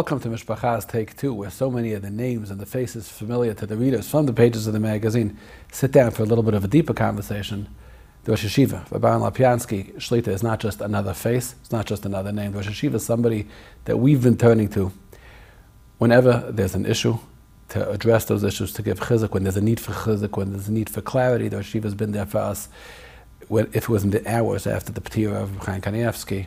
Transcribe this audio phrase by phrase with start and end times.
[0.00, 3.52] Welcome to Mishpacha's Take Two, where so many of the names and the faces familiar
[3.52, 5.36] to the readers from the pages of the magazine
[5.72, 7.68] sit down for a little bit of a deeper conversation.
[8.24, 12.32] The Rosh Hashiva, Rabban Lopiansky, Shlita is not just another face, it's not just another
[12.32, 12.52] name.
[12.52, 13.46] The Rosh Hashiva is somebody
[13.84, 14.90] that we've been turning to
[15.98, 17.18] whenever there's an issue,
[17.68, 20.68] to address those issues, to give chizuk, when there's a need for chizuk, when there's
[20.68, 21.48] a need for clarity.
[21.48, 22.70] The Rosh Hashiva has been there for us.
[23.48, 26.46] When, if it was in the hours after the P'tir of Chaim Kanievsky,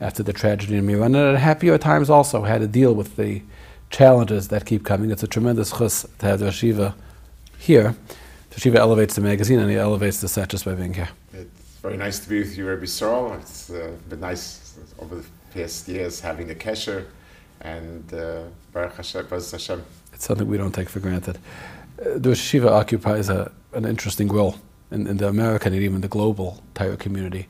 [0.00, 3.42] after the tragedy in Meron, and at happier times also had to deal with the
[3.90, 5.10] challenges that keep coming.
[5.10, 6.94] It's a tremendous chus to have the Shiva
[7.58, 7.94] here.
[8.50, 11.08] The Shiva elevates the magazine and he elevates the set just by being here.
[11.32, 13.38] It's very nice to be with you, Rabbi Sorrell.
[13.40, 17.06] It's uh, been nice over the past years having a kesher
[17.60, 19.84] and uh, Baruch Hashem, Baruch Hashem.
[20.12, 21.38] It's something we don't take for granted.
[22.00, 24.56] Uh, the Shiva occupies a, an interesting role
[24.90, 27.48] in, in the American and even the global Torah community.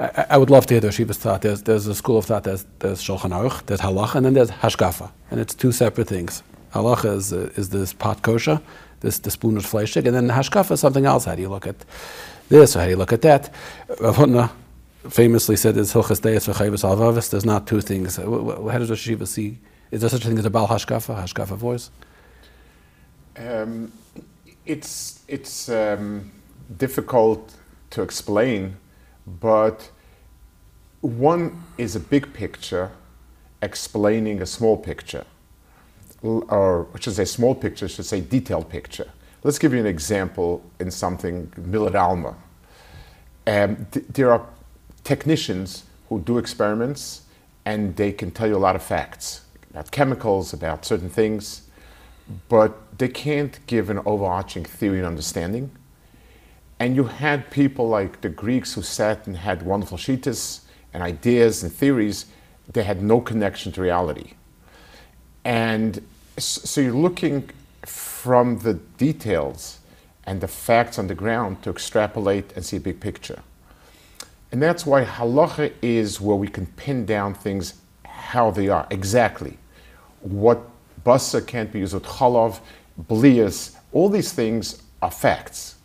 [0.00, 1.42] I, I, would love to hear the Shiva's thought.
[1.42, 4.50] There's, there's a school of thought, there's, there's Shulchan Aruch, there's Halacha, and then there's
[4.50, 5.12] Hashkafa.
[5.30, 6.42] And it's two separate things.
[6.72, 8.62] Halacha is, uh, is this pot kosher,
[9.00, 11.26] this the spoon of fleshig, and then Hashkafa is something else.
[11.26, 11.76] How do you look at
[12.48, 13.52] this, or how do you look at that?
[14.00, 14.50] Rav
[15.08, 15.74] famously said.
[15.74, 18.16] There's not two things.
[18.16, 19.58] How does the Shiva see?
[19.90, 21.90] Is there such a thing as a Bal Hashkafa, Hashkafa voice?
[23.36, 23.92] Um,
[24.64, 26.30] it's it's um,
[26.76, 27.54] difficult
[27.90, 28.76] to explain
[29.38, 29.90] but
[31.00, 32.90] one is a big picture
[33.62, 35.24] explaining a small picture,
[36.22, 39.10] or which is a small picture, should say detailed picture.
[39.42, 42.34] Let's give you an example in something Millard Alma.
[43.46, 44.46] Um, th- there are
[45.04, 47.22] technicians who do experiments
[47.64, 51.62] and they can tell you a lot of facts about chemicals, about certain things,
[52.48, 55.70] but they can't give an overarching theory and understanding.
[56.80, 60.62] And you had people like the Greeks who sat and had wonderful shitas
[60.94, 62.24] and ideas and theories.
[62.72, 64.32] They had no connection to reality.
[65.44, 66.02] And
[66.38, 67.50] so you're looking
[67.84, 69.80] from the details
[70.24, 73.42] and the facts on the ground to extrapolate and see a big picture.
[74.50, 77.74] And that's why halacha is where we can pin down things
[78.04, 79.58] how they are, exactly.
[80.20, 80.60] What
[81.04, 82.60] basa can't be used with chalav,
[83.08, 85.76] blias, all these things are facts.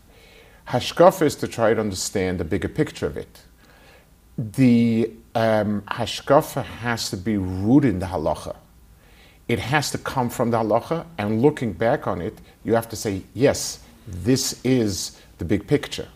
[0.67, 3.41] Hashkafa is to try to understand the bigger picture of it.
[4.37, 8.55] The um, Hashkafa has to be rooted in the halacha.
[9.47, 12.95] It has to come from the halacha, and looking back on it, you have to
[12.95, 16.07] say, yes, this is the big picture.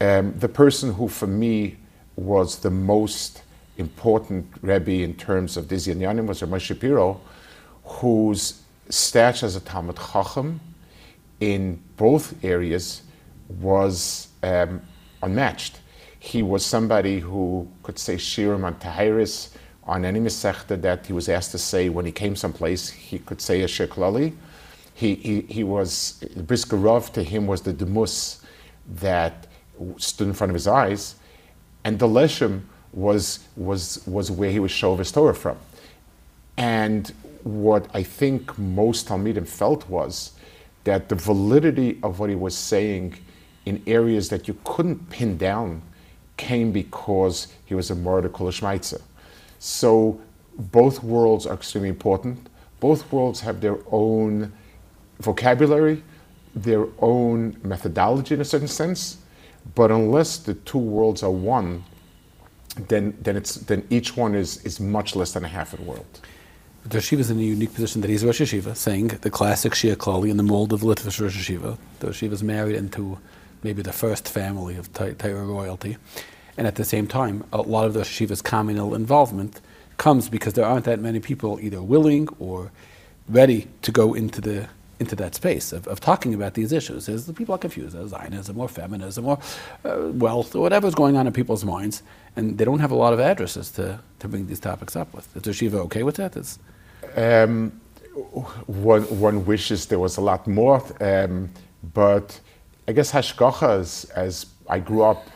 [0.00, 1.76] Um, the person who, for me,
[2.16, 3.42] was the most
[3.78, 7.20] important Rebbe in terms of this Yanyanim was Ramesh Shapiro,
[7.84, 10.60] whose stature as a Talmud Chacham
[11.38, 13.02] in both areas
[13.58, 14.80] was um,
[15.22, 15.80] unmatched.
[16.18, 19.50] He was somebody who could say Shirim on Tahiris
[19.84, 23.40] on any Masechta that he was asked to say when he came someplace, he could
[23.40, 24.34] say a Sheklali.
[24.94, 28.44] He, he, he was, Briskerov to him was the Demus
[28.86, 29.46] that
[29.96, 31.14] stood in front of his eyes,
[31.84, 32.62] and the Leshem
[32.92, 35.56] was, was, was where he would show his Torah from.
[36.56, 37.12] And
[37.42, 40.32] what I think most Talmidim felt was
[40.84, 43.14] that the validity of what he was saying
[43.66, 45.82] in areas that you couldn't pin down
[46.36, 49.00] came because he was a Morda Kulashmaitza.
[49.58, 50.20] So
[50.58, 52.48] both worlds are extremely important.
[52.80, 54.52] Both worlds have their own
[55.18, 56.02] vocabulary,
[56.54, 59.18] their own methodology in a certain sense,
[59.74, 61.84] but unless the two worlds are one,
[62.88, 66.20] then, then, it's, then each one is, is much less than a half a world.
[66.86, 69.96] The Rosh is in a unique position that he's Rosh Hashiva, saying the classic Shia
[69.96, 71.76] Klali in the mold of Litvish Rosh Hashiva.
[71.98, 73.18] The Rosh is married into
[73.62, 75.96] maybe the first family of Torah royalty.
[76.56, 79.60] And at the same time, a lot of the Shiva's communal involvement
[79.96, 82.70] comes because there aren't that many people either willing or
[83.28, 84.68] ready to go into the
[84.98, 87.08] into that space of, of talking about these issues.
[87.08, 89.38] Is the people are confused as Zionism or feminism or
[89.84, 92.02] uh, wealth or whatever's going on in people's minds,
[92.36, 95.34] and they don't have a lot of addresses to, to bring these topics up with.
[95.34, 96.36] Is the Shiva okay with that?
[97.16, 97.80] Um,
[98.66, 101.48] one, one wishes there was a lot more, um,
[101.94, 102.38] but
[102.90, 105.28] I guess hashgacha, as, as I grew up,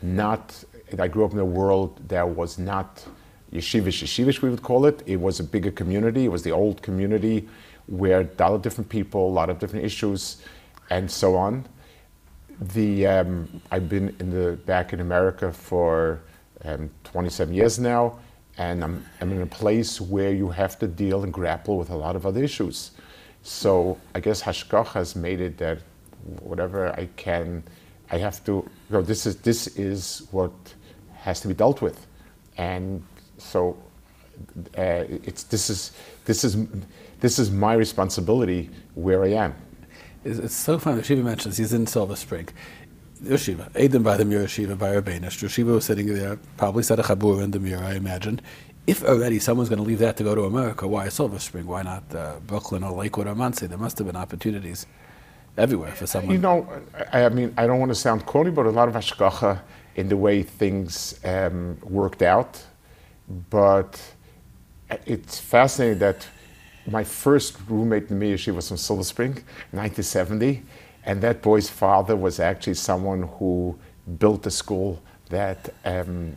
[0.00, 0.64] not
[0.98, 3.04] I grew up in a world that was not
[3.52, 5.02] yeshivish yeshivish we would call it.
[5.04, 6.24] It was a bigger community.
[6.24, 7.50] It was the old community
[7.86, 10.38] where a lot of different people, a lot of different issues,
[10.88, 11.66] and so on.
[12.58, 16.22] The um, I've been in the back in America for
[16.64, 18.20] um, 27 years now,
[18.56, 21.96] and I'm, I'm in a place where you have to deal and grapple with a
[21.96, 22.92] lot of other issues.
[23.42, 25.80] So I guess hashgacha has made it that
[26.40, 27.64] whatever I can,
[28.10, 28.68] I have to.
[28.90, 30.52] Know, this is this is what
[31.14, 32.06] has to be dealt with,
[32.56, 33.02] and
[33.38, 33.76] so
[34.78, 35.92] uh, it's, this, is,
[36.24, 36.56] this, is,
[37.20, 39.54] this is my responsibility where I am.
[40.24, 40.98] It's, it's so funny.
[40.98, 42.48] The Shiva mentions he's in Silver Spring.
[43.22, 45.42] Yeshiva, Aiden by the Mir Yeshiva by Urbanish.
[45.42, 48.40] Yeshiva was sitting there, probably said a chabur in the Mir, I imagine.
[48.86, 51.66] If already someone's going to leave that to go to America, why Silver Spring?
[51.66, 53.68] Why not uh, Brooklyn or Lakewood or Monsey?
[53.68, 54.86] There must have been opportunities
[55.56, 56.32] everywhere for someone.
[56.32, 56.68] You know,
[57.12, 59.60] I, I mean, I don't want to sound corny, but a lot of hashgacha
[59.96, 62.62] in the way things um, worked out.
[63.50, 64.00] But
[65.06, 66.26] it's fascinating that
[66.86, 69.32] my first roommate in the she was from Silver Spring,
[69.70, 70.62] 1970,
[71.04, 73.78] and that boy's father was actually someone who
[74.18, 75.00] built the school
[75.30, 76.36] that um,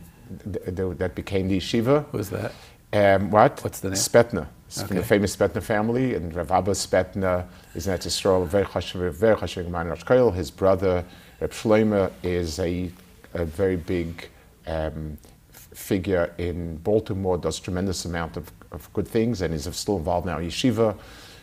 [0.52, 2.06] th- th- that became the yeshiva.
[2.10, 2.52] Who's that?
[2.92, 3.62] Um, what?
[3.62, 3.96] What's the name?
[3.96, 4.46] Spetner.
[4.66, 7.46] It's from the famous Spetner family, and Rav Abba Spetner
[7.76, 10.34] is an Israel, very chashuv, very chashuv man Rosh Koil.
[10.34, 11.04] His brother
[11.40, 12.90] Reb Shloime is a,
[13.34, 14.28] a very big
[14.66, 15.18] um,
[15.52, 17.38] figure in Baltimore.
[17.38, 20.96] Does tremendous amount of, of good things, and is still involved now in yeshiva.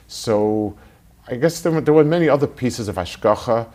[0.09, 0.77] So,
[1.25, 3.67] I guess there were, there were many other pieces of hashgacha.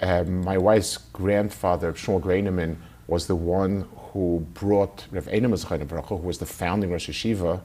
[0.00, 6.06] Um, my wife's grandfather, Shmuel Greineman, was the one who brought Rav Einem Zechayim Baruch
[6.06, 7.60] Hu, who was the founding Rosh Yeshiva.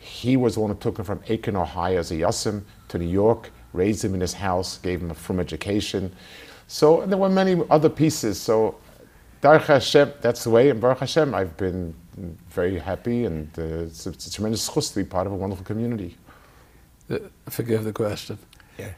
[0.00, 3.06] He was the one who took him from Akron, Ohio as a Yasim to New
[3.06, 6.12] York, raised him in his house, gave him a from education.
[6.66, 8.40] So and there were many other pieces.
[8.40, 8.76] So
[9.42, 10.70] Baruch Hashem, that's the way.
[10.70, 11.94] And Baruch Hashem, I've been
[12.48, 15.36] very happy and uh, it's, a, it's a tremendous chus to be part of a
[15.36, 16.16] wonderful community.
[17.10, 17.18] Uh,
[17.48, 18.38] Forgive the question.
[18.78, 18.92] Yeah.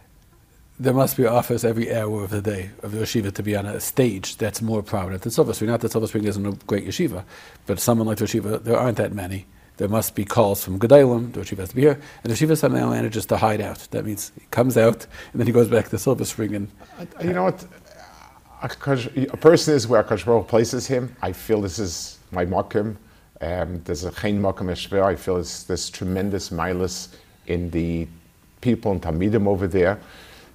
[0.79, 3.67] There must be offers every hour of the day of the yeshiva to be on
[3.67, 5.71] a stage that's more prominent than Silver Spring.
[5.71, 7.25] Not that Silver Spring isn't a great yeshiva,
[7.67, 9.47] but someone like the yeshiva, there aren't that many.
[9.83, 12.57] There must be calls from Gedalim, the yeshiva has to be here, and the yeshiva
[12.57, 13.79] somehow manages to hide out.
[13.91, 16.69] That means he comes out and then he goes back to Silver Spring and
[17.21, 17.67] You know what?
[18.63, 21.17] A person is where Akash Baruch places him.
[21.21, 22.95] I feel this is my makim.
[23.41, 25.03] Um, there's a chen makim eshver.
[25.03, 27.09] I feel it's this tremendous milus
[27.49, 28.07] in the
[28.61, 29.99] people and Talmidim over there.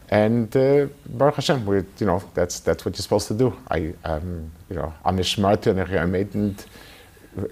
[0.10, 3.54] And uh, Baruch Hashem, we, you know, that's that's what you're supposed to do.
[3.70, 6.66] I, um, you know, I'm a shmarta and and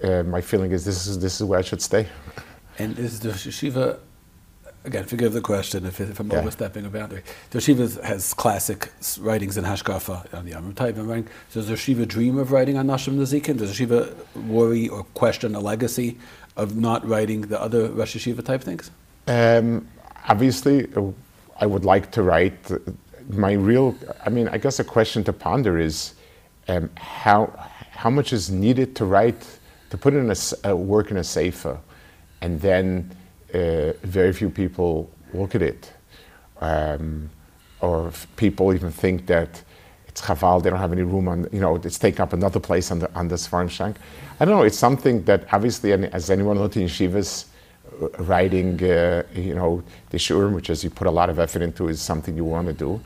[0.03, 2.07] uh, my feeling is this is this is where I should stay.
[2.77, 3.99] And is the yeshiva,
[4.83, 6.39] again, forgive the question if, if I'm Yeah.
[6.39, 7.23] overstepping a boundary.
[7.51, 11.27] The yeshiva has classic writings in Hashkafa, on the Amr type of writing.
[11.53, 13.57] Does the yeshiva dream of writing on Nashim Nezikin?
[13.57, 14.13] Does the yeshiva
[14.47, 16.17] worry or question the legacy
[16.57, 18.91] of not writing the other Rosh type things?
[19.27, 19.87] Um,
[20.27, 21.11] obviously, uh,
[21.59, 22.71] I would like to write.
[22.71, 22.77] uh,
[23.29, 23.95] My real,
[24.25, 26.13] I mean, I guess a question to ponder is
[26.67, 27.51] um, how
[27.91, 29.54] how much is needed to write
[29.89, 31.77] to put it in a, a work in a safer,
[32.41, 33.15] and then
[33.53, 35.93] uh, very few people look at it,
[36.61, 37.29] um,
[37.81, 39.61] or people even think that
[40.07, 40.61] it's chaval.
[40.63, 43.13] They don't have any room on, you know, it's taking up another place on the
[43.13, 43.97] on the Svarim Shank.
[44.39, 44.63] I don't know.
[44.63, 47.45] It's something that obviously, as anyone learned in yeshivas,
[48.01, 51.61] uh, writing, uh, you know, the shurim, which is you put a lot of effort
[51.61, 52.99] into, is something you want to do.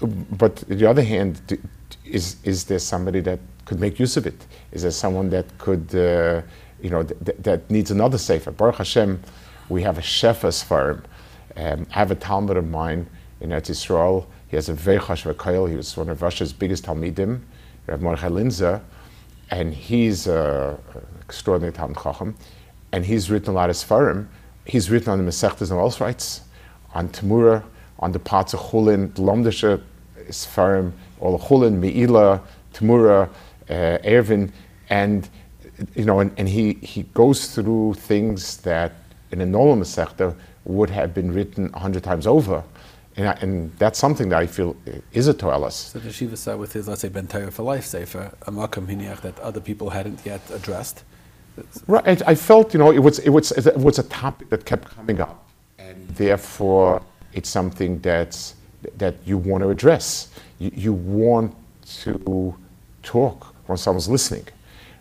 [0.00, 1.58] But on the other hand,
[2.04, 4.46] is is there somebody that could make use of it?
[4.72, 6.42] Is there someone that could, uh,
[6.80, 8.50] you know, th- th- that needs another sefer?
[8.50, 9.20] Baruch Hashem,
[9.68, 11.02] we have a shefas farm.
[11.56, 13.08] Um, I have a Talmud of mine
[13.40, 14.26] in Eretz Yisrael.
[14.48, 15.68] He has a very chashuv koil.
[15.68, 17.40] He was one of Russia's biggest Talmidim,
[17.86, 18.82] Rav Mordechai Linzer,
[19.50, 20.78] and he's an
[21.22, 22.36] extraordinary Talmud Chacham.
[22.92, 24.28] And he's written a lot of Sfarim.
[24.64, 26.42] He's written on the Masechtas and writes
[26.94, 27.64] on Tamura,
[27.98, 29.82] on the parts of Chulin, the Lomdische
[30.28, 33.28] Sfarim, all the Chulin, Me'ila, Tamura,
[33.70, 34.52] uh, Ervin,
[34.90, 35.28] and
[35.94, 38.92] you know, and, and he, he goes through things that
[39.30, 40.34] in a normal Masechta
[40.64, 42.62] would have been written a hundred times over.
[43.16, 44.76] And, I, and that's something that I feel
[45.12, 45.72] is a toilas.
[45.72, 48.86] So the Shiva started with his, let's say, Ben Torah for Life Sefer, a makam
[48.86, 51.04] hiniach that other people hadn't yet addressed.
[51.86, 52.22] Right.
[52.22, 54.88] I, I felt, you know, it was, it, was, it was a topic that kept
[54.94, 55.48] coming up.
[55.78, 57.02] And therefore,
[57.36, 58.54] it's something that's,
[58.96, 60.28] that you want to address.
[60.58, 61.54] You, you want
[62.02, 62.54] to
[63.02, 64.46] talk when someone's listening.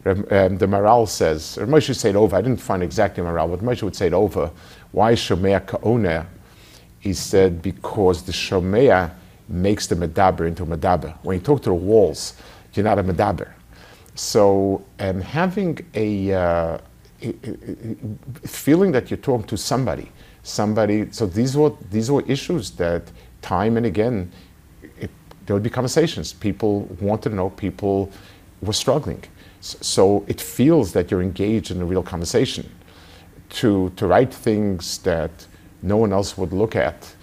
[0.05, 0.21] Um,
[0.57, 3.95] the Maharal says, or Moshe said over, I didn't find exactly Maharal, but Moshe would
[3.95, 4.51] say it over.
[4.91, 6.27] Why Shomea Ka'oneh?
[6.99, 9.11] He said, because the Shomea
[9.47, 11.15] makes the Medaber into a Medaber.
[11.23, 12.35] When you talk to the walls,
[12.73, 13.51] you're not a Medaber.
[14.13, 16.77] So um, having a, uh,
[18.43, 20.11] feeling that you're talking to somebody,
[20.45, 21.07] somebody.
[21.11, 23.03] So these were these were issues that
[23.41, 24.31] time and again,
[24.99, 25.09] it,
[25.45, 26.33] there would be conversations.
[26.33, 27.49] People wanted to know.
[27.49, 28.11] People
[28.61, 29.23] were struggling.
[29.59, 32.69] So it feels that you're engaged in a real conversation.
[33.61, 35.31] To to write things that
[35.81, 37.13] no one else would look at.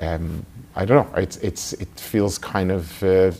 [0.00, 0.44] Um,
[0.78, 1.18] I don't know.
[1.18, 3.32] It's, it's, it feels kind of uh,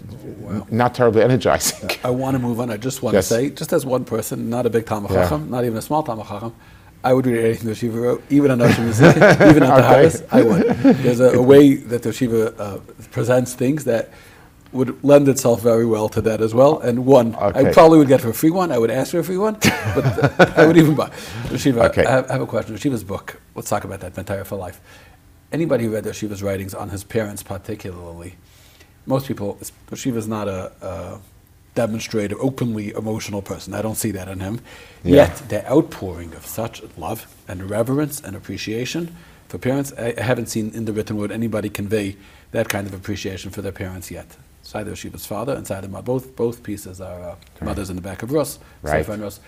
[0.71, 1.91] not terribly energizing.
[2.03, 2.71] I want to move on.
[2.71, 3.29] I just want Yes.
[3.29, 5.39] to say, just as one person, not a big Talmud Yeah.
[5.49, 6.55] Not even a small Talmud Chacham,
[7.07, 8.89] I would read anything the Shiva wrote, even on Nashim
[9.51, 10.67] even on the house, I would.
[11.05, 12.81] There's a, a, way that the Shiva uh,
[13.13, 14.11] presents things that
[14.73, 16.81] would lend itself very well to that as well.
[16.81, 17.69] And one, okay.
[17.69, 18.73] I probably would get for a free one.
[18.73, 19.55] I would ask for a free one,
[19.95, 21.13] but I would even buy.
[21.57, 22.05] Shiva, okay.
[22.05, 22.77] I, have, I have a question.
[22.77, 24.81] Shiva's book, let's talk about that, Ben Torah for Life.
[25.53, 28.35] Anybody who read Shiva's writings on his parents particularly,
[29.07, 29.61] most people,
[29.95, 31.21] Shiva's not a, a
[31.77, 33.73] demonstrated, openly emotional person.
[33.73, 34.61] I don't see that in him.
[35.05, 35.15] Yeah.
[35.15, 39.15] Yet, the outpouring of such love and reverence and appreciation
[39.47, 42.17] for parents, I, I haven't seen in the written word anybody convey
[42.51, 44.37] that kind of appreciation for their parents yet.
[44.75, 47.63] Either Shiva's father and Saidah both both pieces are uh, right.
[47.63, 48.99] mothers in the back of Rus, right.
[48.99, 49.39] Sefer and Rus.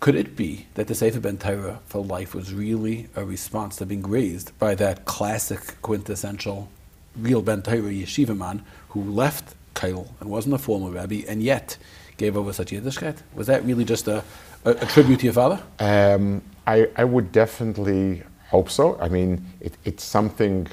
[0.00, 3.86] Could it be that the Sefer Ben Torah for life was really a response to
[3.86, 6.70] being raised by that classic, quintessential,
[7.14, 11.76] real Ben Torah yeshiva man who left Kail and wasn't a formal rabbi, and yet
[12.16, 13.18] gave over such Yiddishkeit?
[13.34, 14.24] Was that really just a,
[14.64, 15.62] a, a tribute to your father?
[15.78, 18.98] Um, I, I, would definitely hope so.
[19.00, 20.66] I mean, it, it's something,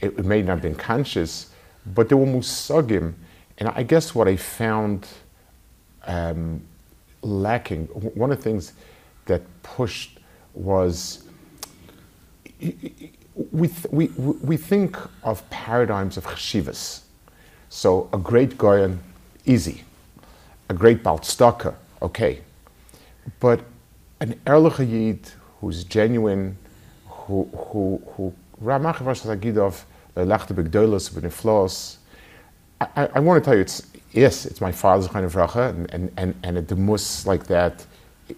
[0.00, 1.50] it, it, may not have been conscious,
[1.94, 3.14] but there were musagim.
[3.58, 5.06] And I guess what I found
[6.04, 6.62] um,
[7.22, 8.72] lacking, one of the things
[9.26, 10.18] that pushed
[10.54, 11.24] was
[12.60, 17.02] we, th- we, we think of paradigms of chshivas
[17.68, 18.98] so a great Goyan,
[19.44, 19.84] easy.
[20.68, 22.40] A great Baltstocker, okay.
[23.40, 23.60] But
[24.20, 26.56] an Erlich Yid who's genuine,
[27.06, 29.82] who, who, who Ramach Vashagidov,
[30.16, 31.96] Lechte Begdolos, Beneflos,
[32.80, 33.82] I, I want to tell you, it's,
[34.12, 37.84] yes, it's my father's kind of racha, and, and, and, and the mus like that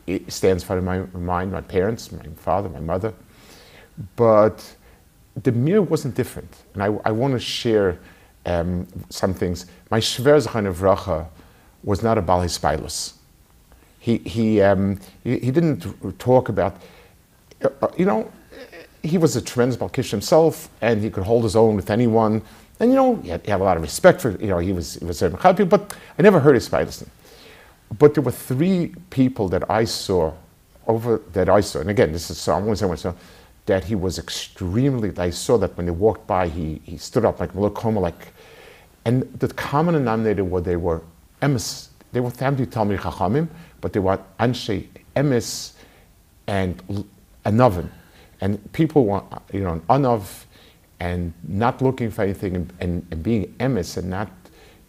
[0.06, 3.12] it stands for my mind, my parents, my father, my mother.
[4.16, 4.76] But
[5.42, 6.54] the mirror wasn't different.
[6.74, 7.98] And I, I want to share
[8.46, 9.66] um, some things.
[9.90, 11.26] My Shver of Racha
[11.84, 13.14] was not a Bal Hispilus.
[13.98, 16.80] He, he, um, he, he, didn't talk about,
[17.62, 18.30] uh, you know,
[19.02, 22.42] he was a tremendous Balkish himself, and he could hold his own with anyone.
[22.78, 24.72] And you know, he had, he had a lot of respect for, you know, he
[24.72, 27.06] was, he was a Mechapi, but I never heard his Spilus.
[27.98, 30.32] But there were three people that I saw
[30.86, 33.14] over, that I saw, and again, this is, so I'm only saying so,
[33.70, 37.38] that he was extremely, I saw that when he walked by, he, he stood up
[37.38, 38.32] like Melokoma, like,
[39.04, 41.02] and the common denominator was they were
[41.40, 43.46] emes, they were family Talmud Chachamim,
[43.80, 45.74] but they were Anshe emes
[46.48, 46.82] and
[47.46, 47.88] Anavim.
[48.40, 49.22] And people were,
[49.52, 50.46] you know, Anav
[50.98, 54.32] and not looking for anything and, and, and being emes and not,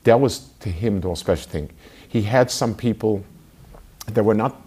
[0.06, 1.70] that was to him the most special thing.
[2.08, 3.24] He had some people
[4.08, 4.60] that were not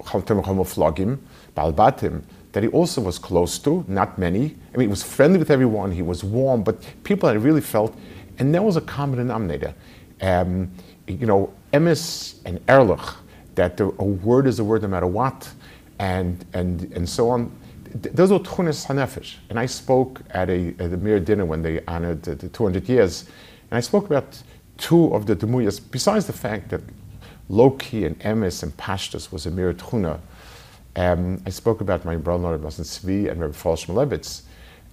[0.00, 1.18] Flogim,
[1.56, 2.22] Balbatim,
[2.56, 4.56] that he also was close to, not many.
[4.72, 7.94] I mean, he was friendly with everyone, he was warm, but people that really felt,
[8.38, 9.74] and there was a common denominator.
[10.22, 10.70] Um,
[11.06, 13.14] you know, emes and erlich,
[13.56, 15.52] that the, a word is a word no matter what,
[15.98, 17.54] and, and, and so on.
[17.92, 19.34] Those were tunis hanefesh.
[19.50, 22.88] And I spoke at a, at a Mir dinner when they honored the, the 200
[22.88, 23.26] years,
[23.70, 24.42] and I spoke about
[24.78, 26.80] two of the demuyas, besides the fact that
[27.50, 30.20] Loki and emes and pashtas was a mere tchuna,
[30.96, 34.42] um, I spoke about my brother Rabbi Tzvi and Rabbi Falsh Malevitz.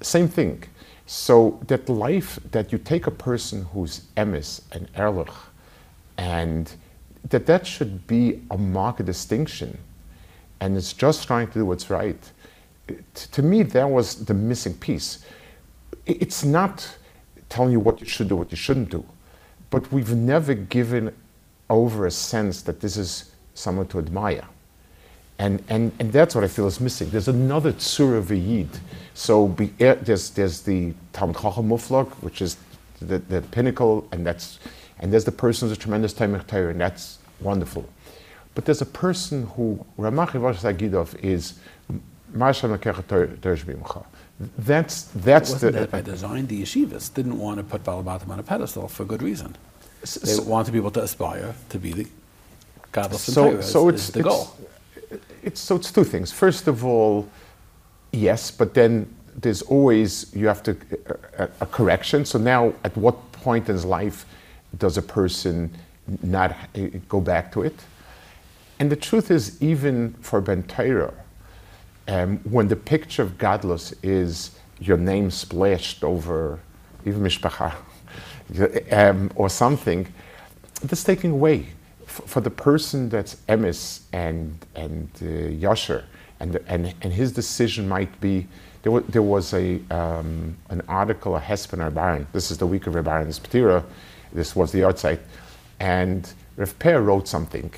[0.01, 0.63] Same thing.
[1.05, 5.33] So that life, that you take a person who's emis and erlich,
[6.17, 6.71] and
[7.29, 9.77] that that should be a marked distinction,
[10.59, 12.31] and it's just trying to do what's right.
[13.13, 15.25] to me, that was the missing piece.
[16.05, 16.97] it's not
[17.47, 19.05] telling you what you should do, what you shouldn't do,
[19.69, 21.13] but we've never given
[21.69, 24.45] over a sense that this is someone to admire.
[25.43, 27.09] And, and, and that's what I feel is missing.
[27.09, 28.69] There's another Tzura V'yid.
[29.13, 32.55] So be, eh, there's, there's the Talmud Chacham Muflog, which is
[33.01, 34.59] the, the pinnacle, and, that's,
[34.99, 37.89] and there's the person who's a tremendous Torah, and that's wonderful.
[38.55, 41.55] But there's a person who, Ramach Ivash Agidov, is
[44.57, 46.47] that's that's Wasn't the, that by design.
[46.47, 49.55] The yeshivas didn't want to put Balabatim on a pedestal for good reason.
[50.01, 52.07] They so, want people to aspire to be the
[52.91, 54.55] godless so, so it's, the it's, goal
[55.43, 56.31] it's, so it's two things.
[56.31, 57.27] First of all,
[58.11, 60.77] yes, but then there's always, you have to,
[61.37, 62.25] a, a correction.
[62.25, 64.25] So now, at what point in his life
[64.77, 65.71] does a person
[66.21, 66.55] not
[67.07, 67.75] go back to it?
[68.79, 71.13] And the truth is, even for Ben Torah,
[72.07, 76.59] um, when the picture of godless is your name splashed over
[77.05, 77.75] even Mishpacha
[78.91, 80.07] um, or something,
[80.81, 81.67] that's taking away
[82.13, 86.03] for the person that's emis and and uh, Yasher,
[86.39, 88.47] and, and and his decision might be
[88.83, 92.27] there, was, there was a um, an article a Hespen Baron.
[92.33, 93.83] This is the week of Baron's Patira.
[94.31, 95.21] This was the art site,
[95.79, 97.71] and Rav Per wrote something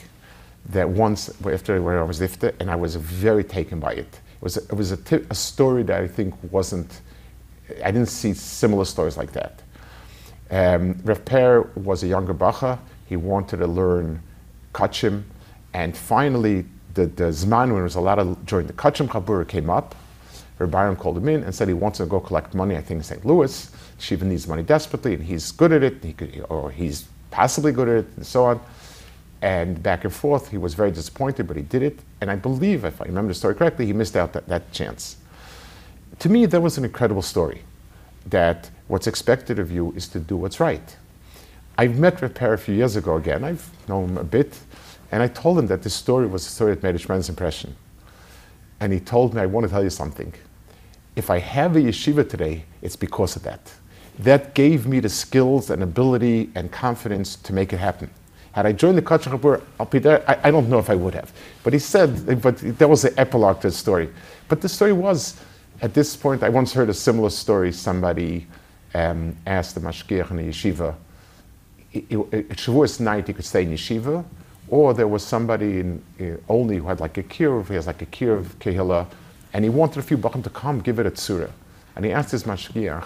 [0.69, 4.19] that once after where I was lifted, and I was very taken by it.
[4.37, 7.01] It was a, it was a, story that I think wasn't.
[7.83, 9.61] I didn't see similar stories like that.
[10.51, 12.79] Um, Rav Per was a younger bacha.
[13.05, 14.21] He wanted to learn
[14.74, 15.24] kachim,
[15.74, 19.69] and finally, the, the zman when it was allowed to join the kachim chabura came
[19.69, 19.95] up.
[20.57, 22.77] Byron called him in and said he wants to go collect money.
[22.77, 23.25] I think in St.
[23.25, 23.69] Louis.
[23.97, 26.03] Shiva needs money desperately, and he's good at it.
[26.03, 28.62] He could, or he's possibly good at it, and so on.
[29.41, 32.00] And back and forth, he was very disappointed, but he did it.
[32.21, 35.17] And I believe, if I remember the story correctly, he missed out that, that chance.
[36.19, 37.62] To me, that was an incredible story.
[38.25, 40.95] That what's expected of you is to do what's right.
[41.77, 43.44] I've met Per a few years ago again.
[43.44, 44.58] I've known him a bit,
[45.12, 47.75] and I told him that this story was a story that made a tremendous impression.
[48.79, 50.34] And he told me, I want to tell you something.
[51.15, 53.74] If I have a yeshiva today, it's because of that.
[54.20, 58.10] That gave me the skills and ability and confidence to make it happen.
[58.53, 60.24] Had I joined the Kachach Habur, I'll be there.
[60.29, 61.34] I, I, don't know if I would have.
[61.63, 64.10] But he said, but there was the epilogue to the story.
[64.48, 65.38] But the story was,
[65.82, 67.74] at this point, I once heard a similar story.
[67.74, 68.48] Somebody
[68.94, 70.96] um, asked the mashgiach in the yeshiva,
[71.99, 74.23] at Shavuos night, he could stay in yeshiva,
[74.67, 78.01] or there was somebody in, uh, only who had like a kiruv, he has like
[78.01, 79.07] a kiruv kehillah,
[79.53, 81.51] and he wanted a few bachim to come give it a tzura.
[81.95, 83.05] And he asked his mashgiach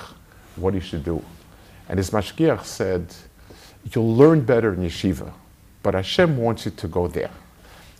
[0.56, 1.24] what he should do.
[1.88, 3.14] And his mashgiach said,
[3.94, 5.32] you'll learn better in yeshiva,
[5.84, 7.32] but Hashem wants you to go there.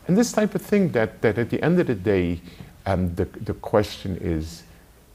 [0.08, 2.42] And this type of thing that, that at the end of the day,
[2.86, 4.64] um, the, the question is,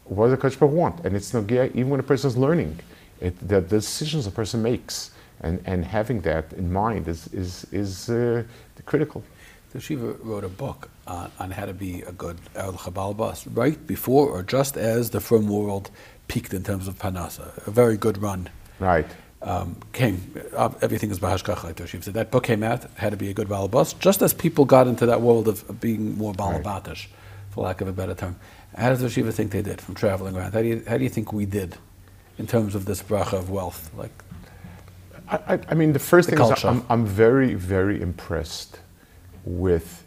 [0.05, 1.05] what does the Kodesh want?
[1.05, 2.79] And it's no even when a person is learning,
[3.21, 5.11] it, the, the decisions a person makes
[5.41, 8.45] and, and having that in mind is, is, is uh,
[8.87, 9.23] critical.
[9.73, 13.47] The Shiva wrote a book on, on how to be a good El Chabal Bas
[13.49, 15.91] right before or just as the firm world
[16.29, 17.67] peaked in terms of Panasa.
[17.67, 18.49] A very good run.
[18.79, 19.07] Right.
[19.43, 22.15] Um, came, uh, everything is Bahashkacha, like Shiva said.
[22.15, 25.05] That book came out, had to be a good Balabas, just as people got into
[25.07, 27.09] that world of, of being more Balabatish, right.
[27.51, 28.37] for lack of a better term.
[28.77, 30.53] How does the Shiva think they did from traveling around?
[30.53, 31.77] How do you, how do you think we did
[32.39, 33.91] in terms of this bracha of wealth?
[33.97, 34.24] Like,
[35.29, 36.59] I, I mean, the first the thing culture.
[36.59, 38.79] is I'm, I'm very, very impressed
[39.45, 40.05] with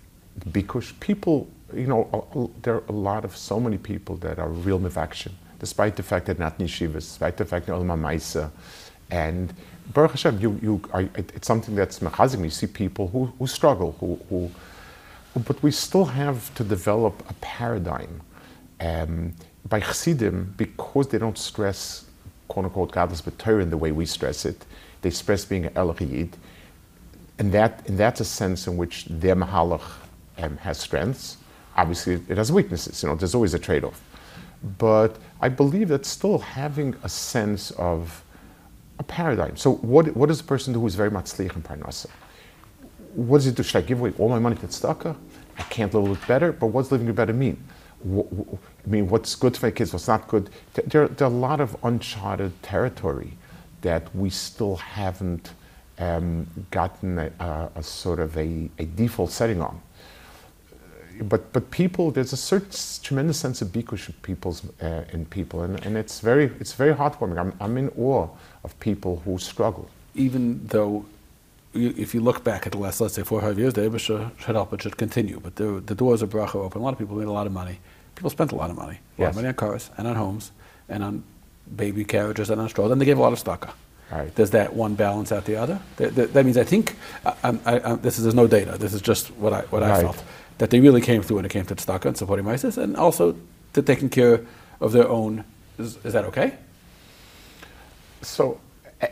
[0.51, 4.79] because people, you know, there are a lot of so many people that are real
[4.79, 8.51] mivaction, despite the fact that not yeshivas, despite the fact that Olma Maisa,
[9.09, 9.53] and
[9.93, 12.43] Baruch Hashem, you, you are, it's something that's mechazim.
[12.43, 14.51] You see people who, who struggle, who, who,
[15.33, 18.21] who, but we still have to develop a paradigm
[18.79, 19.33] um,
[19.67, 22.05] by chassidim because they don't stress
[22.47, 24.65] quote unquote godless but Torah in the way we stress it
[25.07, 26.33] they express being an Elohid.
[27.39, 29.87] And, that, and that's a sense in which their Mahalach
[30.37, 31.37] um, has strengths.
[31.77, 33.01] Obviously, it has weaknesses.
[33.01, 34.01] You know, there's always a trade-off.
[34.77, 38.23] But I believe that still having a sense of
[38.99, 39.55] a paradigm.
[39.55, 42.07] So what, what does a person do who's very much slich in Parnasa?
[43.13, 43.63] What does he do?
[43.63, 45.15] Should I give away all my money to tzedakah?
[45.59, 47.63] I can't live a little better, but what's living better mean?
[48.03, 50.49] I mean, what's good for my kids, what's not good?
[50.73, 53.33] There, there are a lot of uncharted territory
[53.87, 55.51] that we still haven't
[55.97, 59.79] um, gotten a, a, a, sort of a, a, default setting on.
[61.21, 65.73] But, but people, there's a certain tremendous sense of bikush people's, uh, in people, and,
[65.85, 67.39] and it's, very, it's very heartwarming.
[67.39, 68.27] I'm, I'm in awe
[68.65, 69.89] of people who struggle.
[70.15, 71.05] Even though,
[71.71, 73.85] you, if you look back at the last, let's say, four or five years, the
[73.85, 75.39] Abba should, help, it should continue.
[75.39, 76.81] But the, the doors of Bracha open.
[76.81, 77.79] A lot of people made a lot of money.
[78.15, 78.99] People spent a lot of money.
[79.17, 80.51] A lot of money on cars and on homes
[80.89, 81.23] and on
[81.75, 82.87] baby carriages and on straw.
[82.87, 83.71] Then they gave a lot of staka.
[84.11, 84.33] Right.
[84.35, 85.81] Does that one balance out the other?
[85.97, 88.77] That, that, that means I think I, I, I, this is there's no data.
[88.77, 89.91] This is just what I what right.
[89.91, 90.23] I felt
[90.59, 93.35] that they really came through when it came to staka and supporting ISIS, and also
[93.73, 94.45] to taking care
[94.79, 95.43] of their own.
[95.77, 96.53] Is, is that okay?
[98.21, 98.59] So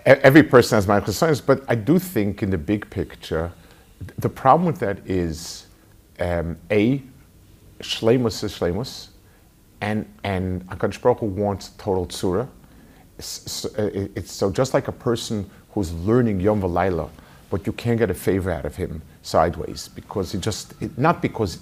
[0.05, 3.51] every person has my concerns, but I do think in the big picture,
[4.17, 5.67] the problem with that is
[6.19, 7.01] um, a
[7.81, 9.09] shlemus is shlemus
[9.85, 12.47] and and Hakadosh Baruch wants total tzura.
[13.19, 17.09] So, uh, it's so just like a person who's learning Yom V'Laila,
[17.49, 21.21] but you can't get a favor out of him sideways because he just it, not
[21.21, 21.59] because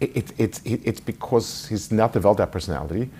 [0.00, 3.10] it, it, it, it's because he's not developed that personality.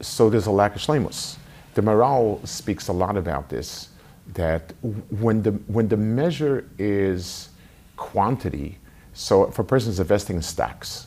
[0.00, 1.36] So there's a lack of shlemus.
[1.74, 3.88] The Maharal speaks a lot about this.
[4.34, 4.72] That
[5.20, 7.50] when the when the measure is
[7.96, 8.78] quantity,
[9.12, 11.06] so if a person is investing in stacks,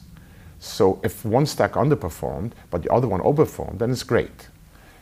[0.66, 4.50] so if one stack underperformed, but the other one overperformed, then it's great.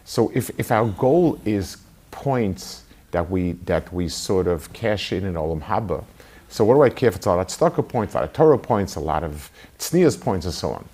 [0.04, 1.78] So if, if our goal is
[2.12, 6.04] points that we, that we sort of cash in in Olam Haba,
[6.49, 8.34] so what do I care if it's a lot of tzedakah points, a lot of
[8.34, 9.49] Torah points, a lot of
[9.80, 10.86] tznias points, and so on.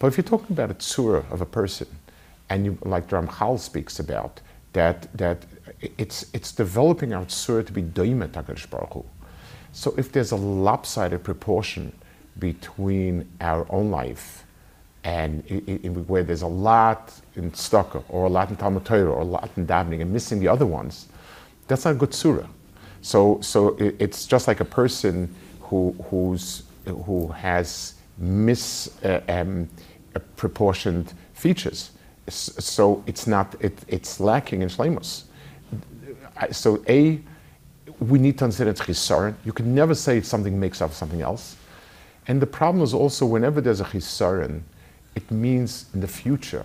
[0.00, 1.86] But if you're talking about a tzura of a person,
[2.48, 4.40] and you, like Ramchal speaks about,
[4.72, 5.46] that, that
[5.98, 9.04] it's, it's developing our tzura to be doimet HaKadosh Baruch Hu.
[9.72, 11.92] So if there's a lopsided proportion
[12.40, 14.44] between our own life
[15.04, 19.10] and i- i- where there's a lot in Stucker or a lot in Talmud Torah
[19.10, 21.06] or a lot in davening and missing the other ones,
[21.68, 22.46] that's not a good surah.
[23.02, 26.64] So, so i- it's just like a person who, who's,
[27.06, 29.68] who has misproportioned
[31.06, 31.90] uh, um, features.
[32.28, 35.24] So it's not, it, it's lacking in shlemus.
[36.36, 37.20] I- So A,
[38.00, 39.34] we need to understand it's chisaron.
[39.44, 41.56] You can never say something makes up something else.
[42.28, 44.62] And the problem is also whenever there's a chisaron,
[45.14, 46.64] it means in the future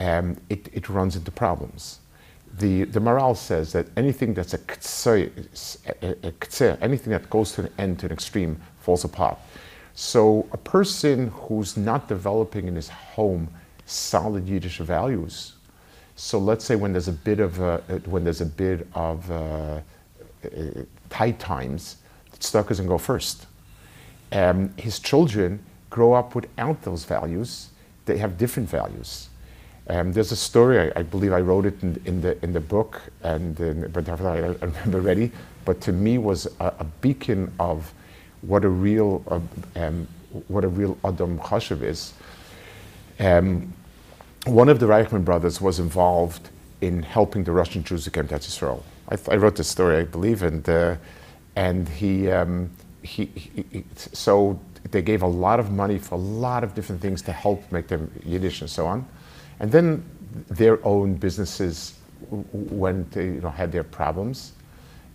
[0.00, 2.00] um, it, it runs into problems.
[2.58, 5.30] The, the Maharal says that anything that's a ktser,
[6.02, 9.38] a- a anything that goes to an end, to an extreme, falls apart.
[9.94, 13.48] So a person who's not developing in his home
[13.86, 15.54] solid Yiddish values,
[16.16, 19.34] so let's say when there's a bit of uh, when there's a bit of uh,
[19.34, 19.80] uh,
[21.08, 21.96] tight times,
[22.30, 23.46] the Stuck doesn't go first.
[24.32, 27.70] Um, his children grow up without those values.
[28.06, 29.28] They have different values.
[29.88, 32.60] Um, there's a story, I, I believe I wrote it in, in, the, in the
[32.60, 35.32] book, and uh, but I don't remember already,
[35.64, 37.92] but to me was a, a beacon of
[38.42, 39.40] what a real, uh,
[39.80, 40.06] um,
[40.46, 42.12] what a real Adam Chashav is.
[43.18, 43.72] Um,
[44.46, 48.36] one of the Reichman brothers was involved in helping the Russian Jews who came to
[48.36, 48.84] Israel.
[49.08, 50.96] I, I wrote this story, I believe, and uh,
[51.56, 52.70] and he, um,
[53.02, 54.60] he, he, so
[54.90, 57.88] they gave a lot of money for a lot of different things to help make
[57.88, 59.06] them Yiddish and so on,
[59.60, 60.04] and then
[60.48, 61.94] their own businesses
[62.30, 64.52] went you know had their problems,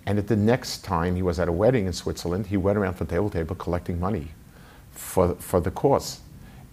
[0.06, 2.94] and at the next time he was at a wedding in Switzerland, he went around
[2.96, 4.28] from table to table collecting money
[4.92, 6.20] for for the cause.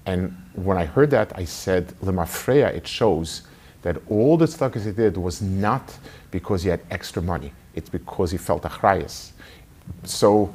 [0.05, 3.43] And when I heard that, I said, Lemafreya, it shows
[3.83, 5.97] that all the stuff he did was not
[6.31, 7.53] because he had extra money.
[7.75, 9.31] It's because he felt achrayas.
[10.05, 10.55] So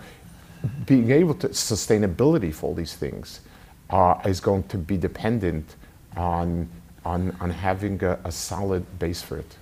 [0.85, 3.41] being able to, sustainability for all these things
[3.89, 5.75] uh, is going to be dependent
[6.15, 6.67] on,
[7.05, 9.57] on, on having a, a solid base for it.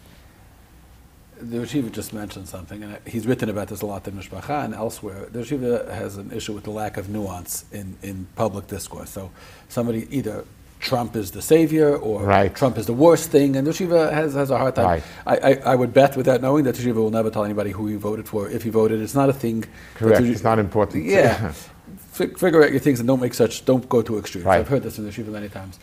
[1.37, 4.73] The Yeshiva just mentioned something, and he's written about this a lot in Mishpacha and
[4.73, 5.27] elsewhere.
[5.29, 9.09] The Yeshiva has an issue with the lack of nuance in, in public discourse.
[9.09, 9.31] So
[9.67, 10.45] somebody either
[10.79, 12.53] Trump is the savior or Right.
[12.55, 14.85] Trump is the worst thing, and the Yeshiva has, has a hard time.
[14.85, 15.03] Right.
[15.25, 17.87] I, I, I would bet without knowing that the Yeshiva will never tell anybody who
[17.87, 19.01] he voted for if he voted.
[19.01, 19.63] It's not a thing.
[19.95, 20.21] Correct.
[20.21, 21.05] It's not important.
[21.05, 21.51] Yeah.
[22.11, 24.45] Fi- figure out your things and don't make such, don't go to extremes.
[24.45, 24.59] Right.
[24.59, 25.79] I've heard this in the Yeshiva many times.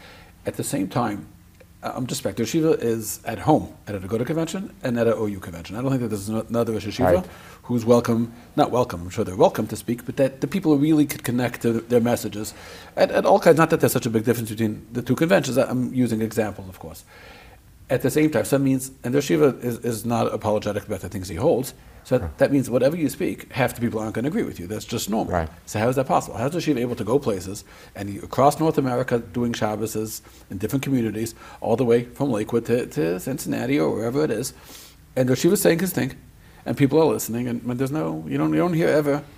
[0.46, 1.26] At the same time,
[1.84, 2.36] I'm just back.
[2.36, 5.74] The Yeshiva is at home at a Aguda convention and at a OU convention.
[5.74, 7.26] I don't think that there's another Yeshiva Right.
[7.64, 11.06] who's welcome, not welcome, I'm sure they're welcome to speak, but that the people really
[11.06, 12.54] could connect to their messages
[12.96, 13.58] at, at all kinds.
[13.58, 15.58] Not that there's such a big difference between the two conventions.
[15.58, 17.04] I'm using examples, of course.
[17.90, 21.00] At the same time, so that means, and the Shiva is, is not apologetic about
[21.00, 21.74] the things he holds.
[22.04, 24.66] So that means whatever you speak, half the people aren't going to agree with you.
[24.66, 25.32] That's just normal.
[25.32, 25.48] Right.
[25.66, 26.36] So how is that possible?
[26.36, 30.20] How is the Shiva able to go places and he, across North America doing Shabbases
[30.50, 34.52] in different communities, all the way from Lakewood to, to Cincinnati or wherever it is,
[35.14, 36.16] and the Shiva saying his thing,
[36.64, 39.22] and people are listening, and, and there's no, you don't, you don't hear ever.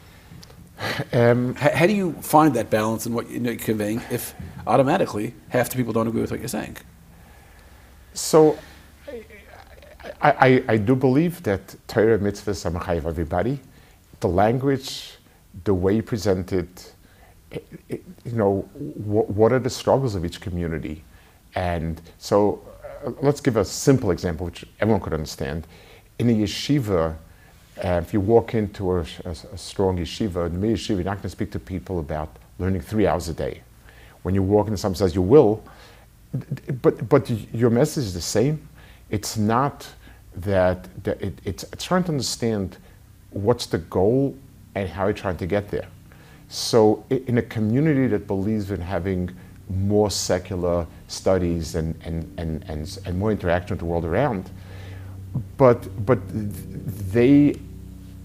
[1.12, 4.34] Um, How, how do you find that balance in what you're conveying if
[4.66, 6.76] automatically half the people don't agree with what you're saying?
[8.12, 8.58] So,
[10.22, 13.60] I, I, do believe that Torah mitzvahs are mechayiv everybody.
[14.20, 15.16] The language,
[15.64, 16.92] the way you present it,
[17.52, 21.04] i- i- you know, wh- what are the struggles of each community?
[21.54, 22.60] And so,
[23.06, 25.66] uh, let's give a simple example which everyone could understand.
[26.18, 27.14] In a yeshiva,
[27.84, 31.14] uh, if you walk into a, a- a strong yeshiva, in the yeshiva, you're not
[31.16, 33.62] going to speak to people about learning three hours a day.
[34.22, 35.62] When you walk into some says you will,
[36.82, 38.68] but but your message is the same.
[39.10, 39.88] It's not
[40.36, 42.78] that, it, it's, it's trying to understand
[43.30, 44.36] what's the goal
[44.74, 45.86] and how you're trying to get there.
[46.48, 49.30] So in a community that believes in having
[49.68, 54.50] more secular studies and, and, and, and, and more interaction with the world around,
[55.56, 56.18] but but
[57.12, 57.58] they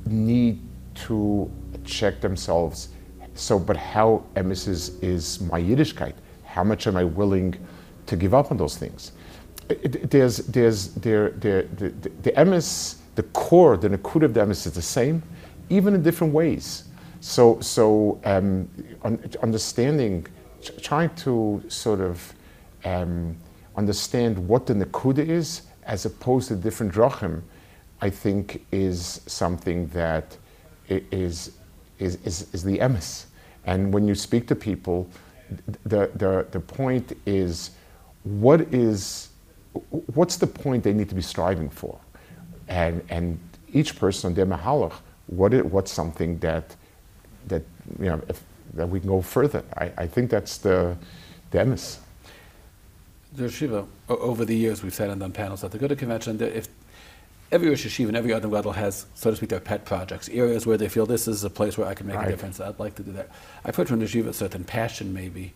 [0.05, 0.59] need
[0.95, 1.49] to
[1.85, 2.89] check themselves.
[3.35, 6.13] So, but how emes is, is my Yiddishkeit?
[6.43, 7.55] How much am I willing
[8.05, 9.13] to give up on those things?
[9.69, 14.65] There's there's there there the, the, the emes, the core, the nakud of the emes
[14.65, 15.21] is the same,
[15.69, 16.85] even in different ways.
[17.21, 18.67] So so um,
[19.43, 20.25] understanding,
[20.81, 22.33] trying to sort of
[22.85, 23.37] um,
[23.75, 27.41] understand what the nakuda is as opposed to different drachim,
[28.01, 30.37] I think is something that
[30.87, 31.51] is,
[31.97, 33.25] is, is, is the emes.
[33.65, 35.07] And when you speak to people,
[35.83, 37.71] the, the, the point is
[38.23, 39.28] what is,
[40.13, 41.99] what's the point they need to be striving for?
[42.67, 43.39] And, and
[43.73, 44.93] each person on their mahalach,
[45.27, 46.75] what what's something that,
[47.47, 47.63] that,
[47.99, 49.63] you know, if, that we can go further?
[49.77, 50.95] I, I think that's the,
[51.51, 51.97] the emes.
[53.33, 56.37] The yeshiva, over the years, we've sat and done panels at the Good Convention.
[56.37, 56.67] that If
[57.51, 60.65] every Rosh Yeshiva and every other Gadol has, so to speak, their pet projects, areas
[60.65, 62.27] where they feel this is a place where I can make Right.
[62.27, 62.59] a difference.
[62.59, 63.29] I'd like to do that.
[63.63, 65.53] I've heard from the Yeshiva a certain passion, maybe,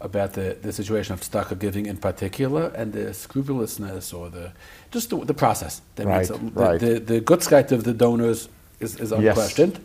[0.00, 4.52] about the, the situation of tzedakah giving in particular, and the scrupulousness or the
[4.90, 5.82] just the, the process.
[5.96, 6.80] That Right, makes it- right.
[6.80, 8.48] The, the, the gutskeit of the donors
[8.80, 9.36] is, is Yes.
[9.36, 9.80] unquestioned.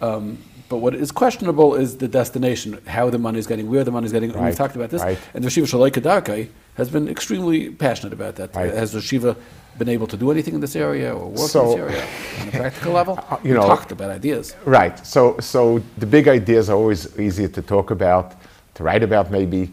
[0.00, 3.90] Um, but what is questionable is the destination, how the money is getting, where the
[3.90, 4.30] money is getting.
[4.32, 5.02] And we've talked about this.
[5.02, 5.18] right.
[5.34, 8.54] And the Shiva Shalai Kedarkai has been extremely passionate about that.
[8.56, 8.72] Right.
[8.72, 9.36] Has the Shiva
[9.78, 12.04] been able to do anything in this area or work in this area
[12.40, 13.18] on a practical level?
[13.30, 14.56] Uh, you we know- talked about ideas.
[14.64, 14.98] Right.
[15.06, 18.34] So, so the big ideas are always easier to talk about,
[18.74, 19.70] to write about, maybe.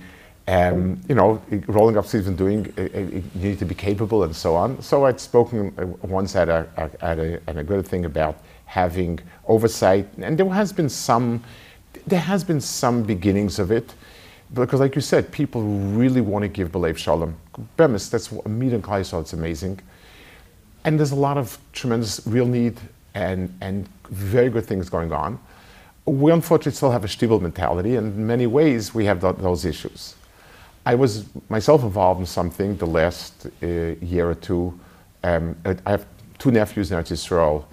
[0.48, 2.74] Um, you know, rolling up sleeves and doing.
[2.76, 4.82] Uh, uh, you need to be capable and so on.
[4.82, 6.68] So I'd spoken uh, once at a,
[7.02, 8.36] at a, at a good thing about
[8.66, 11.44] having oversight, and there has been some.
[12.08, 13.94] There has been some beginnings of it,
[14.54, 17.36] because, like you said, people really want to give belief shalom.
[17.78, 19.22] Bemis, that's a meeting Kleisol.
[19.22, 19.80] It's amazing.
[20.86, 22.80] And there's a lot of tremendous real need
[23.14, 25.40] and, and very good things going on.
[26.06, 29.66] We unfortunately still have a Stiebel mentality, and in many ways we have th- those
[29.66, 30.16] issues.
[30.86, 34.80] I was myself involved in something the last uh, year or two.
[35.24, 36.06] Um, I have
[36.40, 37.66] two nephews in Eretz Yisrael,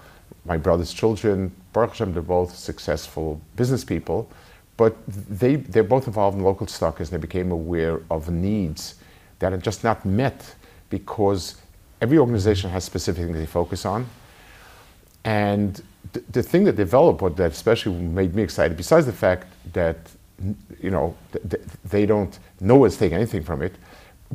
[0.45, 1.51] my brother's children.
[1.73, 4.29] Baruch Hashem, they're both successful business people,
[4.75, 8.95] but they, they're both involved in local stockers and they became aware of needs
[9.39, 10.55] that are just not met
[10.89, 11.55] because
[12.01, 14.05] every organization has specific things they focus on.
[15.23, 15.81] And
[16.13, 19.97] th- the thing that developed, what that especially made me excited, besides the fact that
[20.81, 23.73] you know th- th- they don't no one's taking anything from it,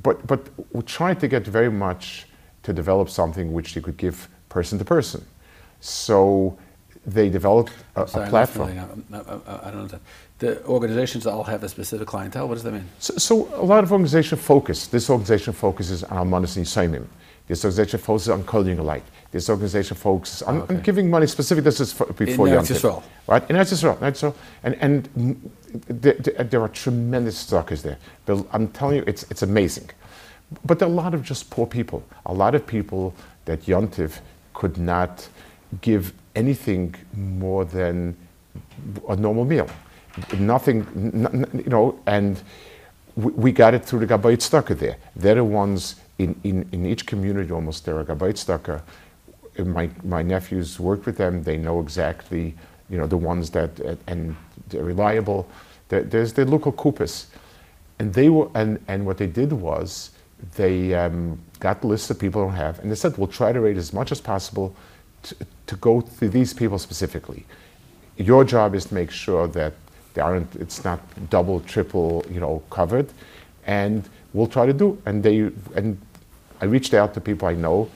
[0.03, 0.41] but but
[0.73, 2.27] we tried to get very much
[2.63, 5.25] to develop something which they could give person to person.
[5.81, 6.57] So
[7.07, 8.77] they developed a, Sorry, a platform.
[9.09, 10.03] not I'm- I don't understand.
[10.39, 12.47] The organizations all have a specific clientele.
[12.49, 12.89] What does that mean?
[12.99, 14.87] So, so a lot of organization focus.
[14.89, 17.09] This organization focuses on Manas and.
[17.49, 19.03] This organization focuses on coding alike.
[19.31, 21.65] This organization focuses on, on giving money specific.
[21.65, 23.03] This is for, before Eretz Yom Tov.
[23.27, 23.51] Right?
[23.51, 23.97] In Eretz Yisrael.
[23.99, 24.35] Eretz Yisrael.
[24.63, 25.51] And, and
[25.89, 27.99] there, there- are tremendous stockers there.
[28.53, 29.91] I'm telling you, it's, it's amazing.
[30.65, 32.05] But there are a lot of just poor people.
[32.27, 33.15] A lot of people
[33.47, 34.21] that Yontiv
[34.55, 35.27] could not
[35.81, 38.15] give anything more than
[39.09, 39.69] a normal meal.
[40.39, 42.41] Nothing, n- n- you know, and
[43.17, 44.97] we, we got it through the Gabayit Stucker there.
[45.17, 48.83] They're the ones in, in, in each community almost, there are Gabayit
[49.65, 51.43] My, my nephews worked with them.
[51.43, 52.55] They know exactly,
[52.91, 53.71] you know, the ones that,
[54.07, 54.37] and
[54.69, 55.49] they're reliable.
[55.89, 57.27] There's the local Kupis.
[57.99, 60.11] And they were, and, and what they did was
[60.57, 63.77] they um, got lists of people don't have, and they said, we'll try to rate
[63.77, 64.75] as much as possible
[65.23, 67.45] to, to go to these people specifically.
[68.17, 69.75] Your job is to make sure that
[70.15, 73.09] they aren't, it's not double, triple, you know, covered,
[73.67, 75.01] and we'll try to do.
[75.07, 75.97] And they, and
[76.63, 77.89] I reached out to people I know,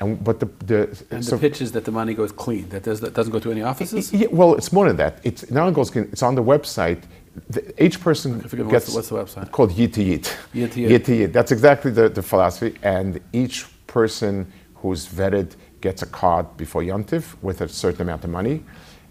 [0.00, 2.68] and but the the, And so- the pitch is that the money goes clean.
[2.70, 4.12] That, does, that doesn't go to any offices.
[4.12, 5.20] yeah, well, it's more than that.
[5.22, 5.94] It's now it goes.
[5.94, 7.02] It's on the website.
[7.50, 9.50] The, each person gets what's the, what's the website?
[9.52, 10.34] called Yit to Yit.
[10.54, 10.90] Yit to Yit.
[10.90, 11.32] Yit to Yit.
[11.34, 12.78] That's exactly the, the philosophy.
[12.82, 15.48] And each person who's vetted
[15.82, 18.64] gets a card before Yontif with a certain amount of money.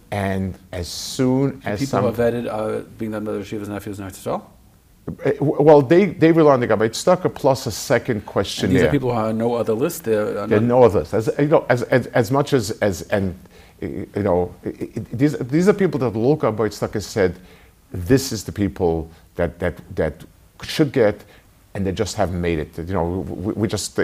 [0.10, 3.70] And as soon as People some, who are vetted are being done by the Shiva's
[3.70, 4.41] nephews Eretz Yisrael.
[5.06, 8.74] W- well, they, they rely on the Gabait Stucker plus a second And questionnaire.
[8.80, 10.04] these are people who are on no other list.
[10.04, 11.13] They're, There are not- no others.
[11.13, 13.38] As, you know, as, as, as much as, as and
[13.84, 17.36] uh, you know, it, it, these, these are people that Boyd Stucker said,
[17.91, 20.24] this is the people that, that, that
[20.63, 21.24] should get,
[21.76, 22.78] and they just haven't made it.
[22.78, 24.00] You know, we, we just,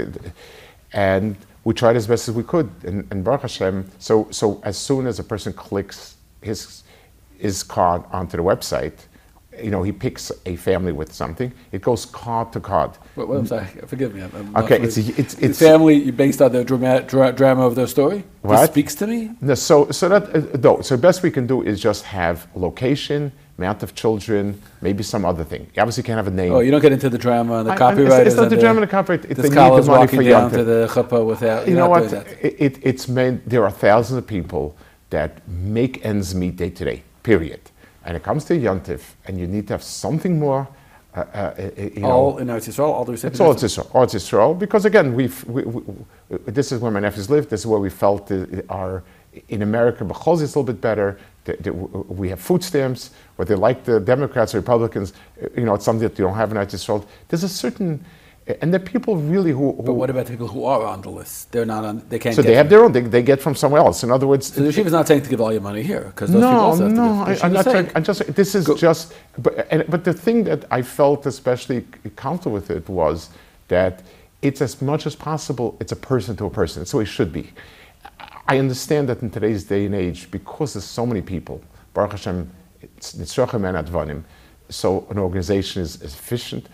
[0.93, 2.69] and we tried as best as we could.
[2.83, 6.83] And, and Baruch Hashem, so, so as soon as a person clicks his,
[7.39, 8.93] his card onto the website,
[9.61, 12.91] you know, he picks a family with something, it goes card to card.
[13.15, 14.21] What, what, I'm sorry, forgive me.
[14.23, 17.87] I'm, Okay, it's a- it's- it's- family based on the drama, dra- drama of their
[17.87, 18.23] story.
[18.41, 18.65] What?
[18.69, 19.31] speaks to me.
[19.41, 23.31] No, so, so that uh, no, so best we can do is just have location,
[23.57, 25.67] amount of children, maybe some other thing.
[25.75, 26.53] You obviously can't have a name.
[26.53, 28.21] Oh, you don't get into the drama and the I- copyright.
[28.25, 29.25] It's, it's not the drama and the copyright.
[29.25, 31.67] It's The need the money for down to the chuppah without.
[31.67, 32.11] You know what?
[32.13, 34.75] It, it, it's meant there are thousands of people
[35.09, 37.03] that make ends meet day to day.
[37.23, 37.59] Period.
[38.05, 40.67] And it comes to Yontif, and you need to have something more.
[41.13, 43.13] Uh, uh, you know, all in Eretz Yisrael, all the.
[43.13, 43.91] It's all it's Israel.
[43.93, 44.53] All it's Israel.
[44.55, 45.83] Because again, we've, we, we,
[46.45, 47.49] this is where my nephews live.
[47.49, 48.31] This is where we felt
[48.69, 49.03] our
[49.49, 51.17] in America, Bechol is a little bit better.
[51.45, 53.11] The- the- we have food stamps.
[53.35, 55.13] Whether they like the Democrats or Republicans,
[55.55, 57.05] you know, it's something that you don't have in Eretz Yisrael.
[57.29, 58.03] There's a certain
[58.59, 61.11] And the people really who, who But what about the people who are on the
[61.11, 61.51] list?
[61.51, 62.03] They're not on.
[62.09, 62.35] They can't.
[62.35, 62.91] so they have from- their own.
[62.91, 64.03] They, they get from somewhere else.
[64.03, 66.31] In other words, So the yeshiva's not saying to give all your money here because
[66.31, 67.03] those people no, have to no.
[67.03, 67.91] I, I'm yeshiva's not saying-.
[67.95, 68.35] I'm just.
[68.35, 69.13] This is Go- just.
[69.37, 73.29] But and, but the thing that I felt especially comfortable with it was
[73.67, 74.01] that
[74.41, 75.77] it's as much as possible.
[75.79, 76.85] It's a person to a person.
[76.85, 77.51] So it should be.
[78.47, 81.61] I understand that in today's day and age, because there's so many people,
[81.93, 82.49] Baruch Hashem,
[82.81, 84.23] it's Nitzrachem and Advanim,
[84.67, 86.67] so an organization is, is efficient.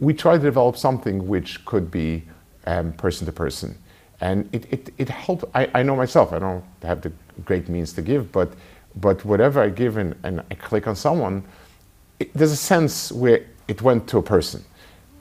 [0.00, 2.24] We try to develop something which could be
[2.66, 3.76] um, person to person.
[4.20, 5.44] And it, it, it helped.
[5.54, 7.12] I, I know myself, I don't have the
[7.44, 8.52] great means to give, but,
[8.96, 11.44] but whatever I give and, and I click on someone,
[12.18, 14.64] it, there's a sense where it went to a person.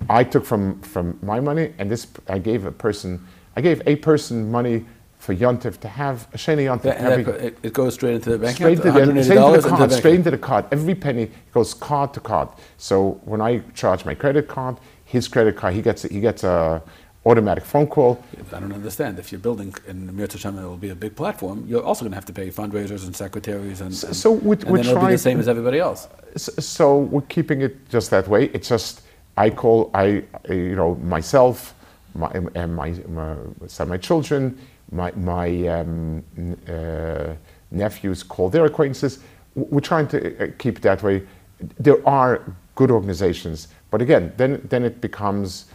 [0.09, 3.95] I took from, from my money, and this I gave a person, I gave a
[3.97, 4.85] person money
[5.23, 6.85] for Yontif to have a Sheni Yontif.
[6.85, 8.95] Yeah, every- that, it, goes straight into the bank straight account.
[8.95, 10.65] to the, straight into into the card, bank straight into the card.
[10.71, 12.49] Every penny goes card to card.
[12.77, 16.83] So when I charge my credit card, his credit card, he gets he gets a
[17.25, 18.21] automatic phone call.
[18.51, 19.17] I don't understand.
[19.17, 21.63] If you're building in Mir Hashem, it will be a big platform.
[21.69, 24.71] You're also going to have to pay fundraisers and secretaries, and, and, so we- and
[24.71, 26.09] we then it'll be the same as everybody else.
[26.35, 28.45] So we're keeping it just that way.
[28.55, 29.03] It's just
[29.37, 30.05] I call I
[30.49, 31.73] you know myself,
[32.15, 33.35] my and my, my
[33.67, 34.57] some of my children,
[34.91, 36.23] my my um,
[36.67, 37.33] uh,
[37.71, 39.19] nephews call their acquaintances.
[39.55, 41.23] We're trying to uh, keep it that way.
[41.79, 42.41] There are
[42.75, 45.65] good organizations, but again, then then it becomes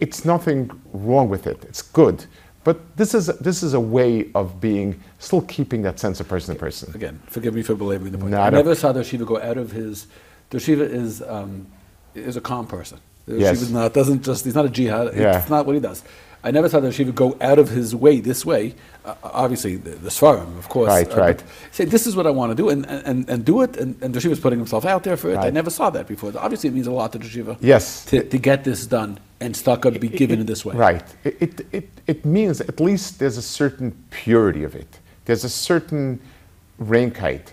[0.00, 1.64] it's nothing wrong with it.
[1.64, 2.26] It's good.
[2.64, 6.52] But this is, this is a way of being, still keeping that sense of person
[6.52, 6.92] to person.
[6.96, 8.32] Again, forgive me for belaboring the point.
[8.32, 10.08] Not I never saw the Shiva go out of his.
[10.50, 11.68] The Shiva is um,
[12.16, 12.98] is a calm person.
[13.26, 13.56] Yes.
[13.56, 15.16] Shiva's not doesn't just he's not a jihad.
[15.16, 15.38] Yeah.
[15.38, 16.02] It's not what he does.
[16.44, 18.76] I never saw the Shiva go out of his way this way.
[19.04, 20.88] Uh, obviously, the, the Svarim, of course.
[20.88, 21.42] Right, uh, right.
[21.72, 23.76] Say this is what I want to do, and, and, and do it.
[23.76, 25.38] And, and the Shiva's putting himself out there for it.
[25.38, 26.32] I never saw that before.
[26.38, 27.56] Obviously, it means a lot to the Shiva.
[27.60, 28.04] Yes.
[28.06, 30.76] To, to get this done and Stucca be given in this way.
[30.76, 31.04] Right.
[31.24, 35.00] It, it, it, it means at least there's a certain purity of it.
[35.24, 36.20] There's a certain
[36.80, 37.48] reinkite.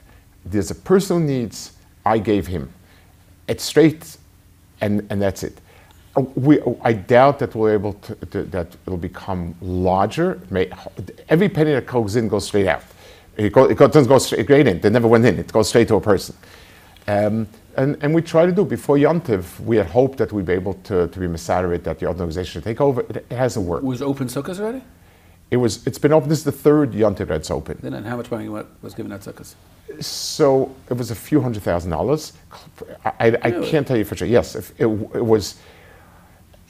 [0.46, 1.74] There's a personal needs,
[2.06, 2.72] I gave him.
[3.48, 4.18] It's straight,
[4.82, 5.60] and, and that's it.
[6.16, 10.40] We, I doubt that we're able to, to that it'll become larger.
[10.52, 10.70] May,
[11.30, 12.84] every penny that goes in goes straight out.
[13.36, 14.80] It, go, it doesn't go straight in.
[14.80, 15.40] They never went in.
[15.40, 16.36] It goes straight to a person.
[17.08, 20.54] Um, and, and we try to do before Yontiv, we had hoped that we'd be
[20.54, 23.02] able to, to be Masarit, that the organization should take over.
[23.02, 23.84] It, it hasn't worked.
[23.84, 24.84] Was open sukkahs already?
[25.50, 27.80] It was, it's been open, this is the third Yontiv that's open.
[27.82, 29.56] Then and how much money wa- was given at sukkahs?
[30.00, 32.34] So it was a few hundred thousand dollars.
[33.04, 33.70] I, I, I Really?
[33.70, 34.28] can't tell you for sure.
[34.28, 35.60] Yes, if it, it was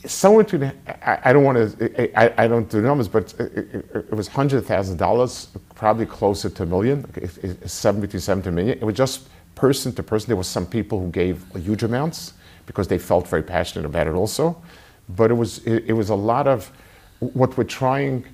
[0.05, 0.71] somewhere between.
[1.03, 2.19] I, don't want to.
[2.19, 6.49] I, I don't do numbers, but it, it, it was hundred thousand dollars, probably closer
[6.49, 7.01] to a million.
[7.01, 8.77] Between seven to a million.
[8.77, 10.27] It was just person to person.
[10.27, 12.33] There was some people who gave huge amounts
[12.65, 14.61] because they felt very passionate about it also,
[15.09, 16.71] but it was it, it was a lot of
[17.19, 18.25] what we're trying.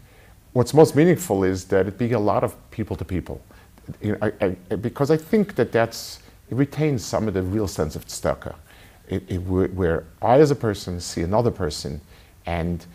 [0.53, 3.41] What's most meaningful is that it be a lot of people to people
[4.01, 7.67] you know, I, I, because I think that that's it retains some of the real
[7.67, 8.55] sense of tzedakah,
[9.10, 12.00] it, it, where where I as a person see another person,
[12.45, 12.86] and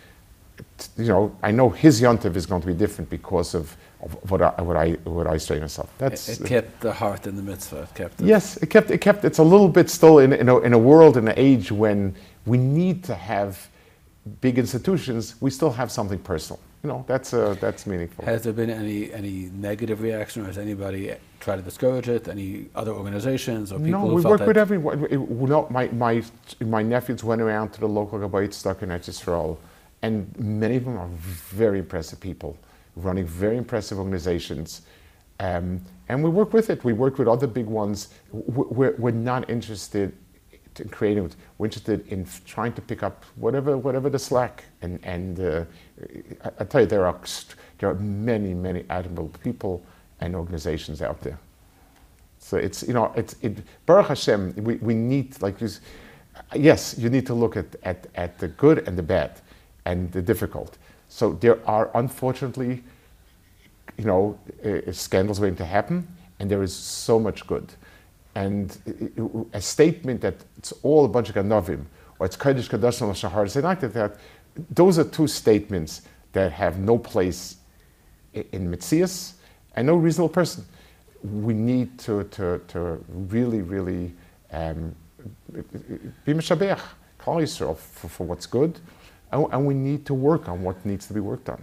[0.97, 4.41] you know I know his yontiv is going to be different because of, of what
[4.41, 5.93] I what I what I say myself.
[5.99, 7.83] That's It, it kept the heart in the mitzvah.
[7.83, 8.27] It kept it.
[8.27, 10.79] Yes, it kept, it kept, it's a little bit still in, in, a, in a
[10.79, 12.15] world, in an age when
[12.47, 13.69] we need to have
[14.41, 16.61] big institutions, we still have something personal.
[16.85, 18.27] You know, that's, uh, that's meaningful.
[18.27, 22.29] Has there been any any negative reaction, or has anybody tried to discourage it?
[22.29, 25.01] Any other organizations or people No, we work with everyone.
[25.01, 26.23] We- No, my, my,
[26.61, 29.57] my nephews went around to the local Gabayit stuck in Etzisrael,
[30.03, 32.55] and many of them are very impressive people,
[32.97, 34.83] running very impressive organizations.
[35.41, 36.85] Um, and we work with it.
[36.85, 38.11] We work with other big ones.
[38.31, 40.13] We're, we're not interested
[40.79, 41.37] in creating it.
[41.57, 44.65] We're interested in trying to pick up whatever, whatever the slack.
[44.83, 45.65] And, and uh,
[46.45, 47.19] I, I tell you, there are,
[47.79, 49.83] there are many, many admirable people
[50.21, 51.39] and organizations out there.
[52.39, 55.57] So it's, you know, it's, it, Baruch Hashem, we, we need, like
[56.55, 59.41] yes, you need to look at, at, at the good and the bad
[59.85, 60.77] and the difficult.
[61.09, 62.83] So there are unfortunately,
[63.97, 66.07] you know, uh, uh scandals waiting to happen,
[66.39, 67.73] and there is so much good.
[68.35, 71.85] And uh, uh, a statement that it's all a bunch of Ganovim,
[72.19, 74.17] or it's Kodesh Kadosh and Shahar, say like that,
[74.71, 76.03] those are two statements
[76.33, 77.57] that have no place
[78.33, 79.35] in Mitzias
[79.77, 80.65] and no reasonable person.
[81.23, 84.13] We need to, to, to really, really
[84.53, 84.95] um,
[86.25, 86.81] be Meshabeach,
[87.19, 88.79] call Yisrael for, for what's good,
[89.33, 91.63] and, and we need to work on what needs to be worked on.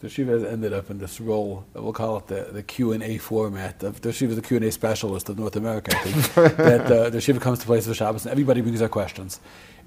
[0.00, 1.64] the Shiva has ended up in this role?
[1.72, 3.82] We'll call it the, the Q and A format.
[3.82, 5.96] Of, the Shiva is the Q and A specialist of North America.
[5.96, 8.88] I think that uh, the Shiva comes to place for Shabbos and everybody brings their
[8.88, 9.40] questions,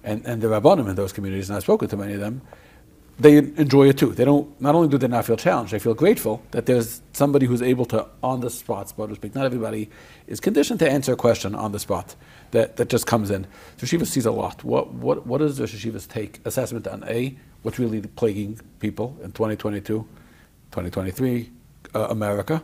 [0.04, 2.42] and, and the Rabbanim in those communities, and I've spoken to many of them,
[3.20, 4.12] they enjoy it too.
[4.14, 4.60] They don't.
[4.62, 7.86] Not only do they not feel challenged, they feel grateful that there's somebody who's able
[7.86, 9.34] to, on the spot, so to speak.
[9.34, 9.90] Not everybody
[10.28, 12.16] is conditioned to answer a question on the spot
[12.52, 13.48] that, that just comes in.
[13.78, 14.64] So Shiva sees a lot.
[14.64, 19.32] What what what is the Shiva's take assessment on a what's really plaguing people in
[19.32, 20.08] 2022,
[20.72, 21.52] 2023,
[21.96, 22.64] uh, America,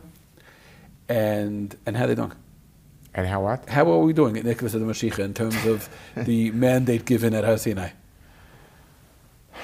[1.08, 2.32] and and how they doing?
[3.14, 3.68] And how what?
[3.68, 7.34] How are we doing at Nicholas of the Mashiach in terms of the mandate given
[7.34, 7.90] at Har Sinai?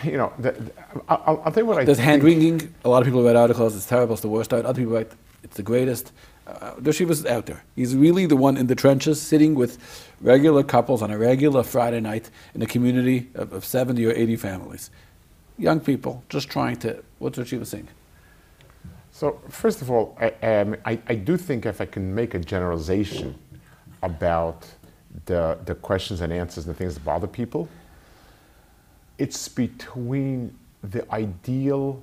[0.05, 0.73] you know, the, the,
[1.09, 2.75] I'll, I'll, tell you what I There's hand wringing.
[2.85, 3.77] A lot of people write articles.
[3.77, 4.15] It's terrible.
[4.15, 4.65] It's the worst out.
[4.65, 5.11] Other people write
[5.43, 6.13] it's the greatest.
[6.47, 6.73] Uh,
[7.05, 7.63] was out there.
[7.77, 9.79] He's really the one in the trenches, sitting with
[10.21, 14.37] regular couples on a regular Friday night in a community of, of 70 or 80
[14.37, 14.91] families.
[15.59, 17.03] Young people just trying to.
[17.19, 17.89] What's was saying?
[19.21, 22.39] So first of all, I, um, I, I do think if I can make a
[22.39, 23.39] generalization
[24.03, 24.67] about
[25.27, 27.69] the, the questions and answers and the things that bother people,
[29.19, 32.03] it's between the ideal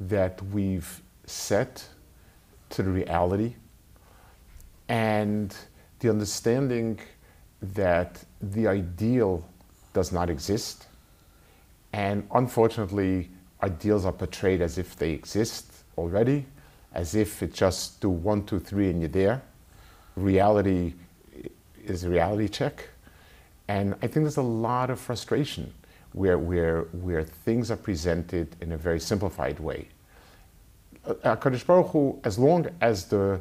[0.00, 1.86] that we've set
[2.70, 3.56] to the reality
[4.88, 5.54] and
[5.98, 6.98] the understanding
[7.60, 9.46] that the ideal
[9.92, 10.86] does not exist.
[11.92, 13.28] And unfortunately,
[13.62, 16.46] ideals are portrayed as if they exist already,
[16.94, 19.42] as if it just do one, two, three, and you're there.
[20.16, 20.94] Reality
[21.84, 22.88] is a reality check.
[23.68, 25.72] And I think there's a lot of frustration
[26.12, 29.88] where, where, where things are presented in a very simplified way.
[31.04, 33.40] Uh, HaKadosh Baruch Hu, as long as the,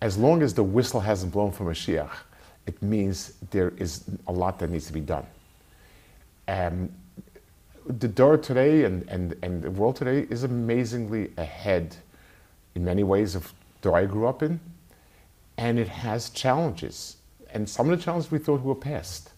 [0.00, 2.10] as long as the whistle hasn't blown for Mashiach,
[2.66, 5.26] it means there is a lot that needs to be done.
[6.48, 6.90] Um,
[7.86, 11.96] the door today and, and, and the world today is amazingly ahead
[12.76, 14.60] in many ways of the I grew up in,
[15.56, 17.16] and it has challenges.
[17.52, 19.30] And some of the challenges we thought were past,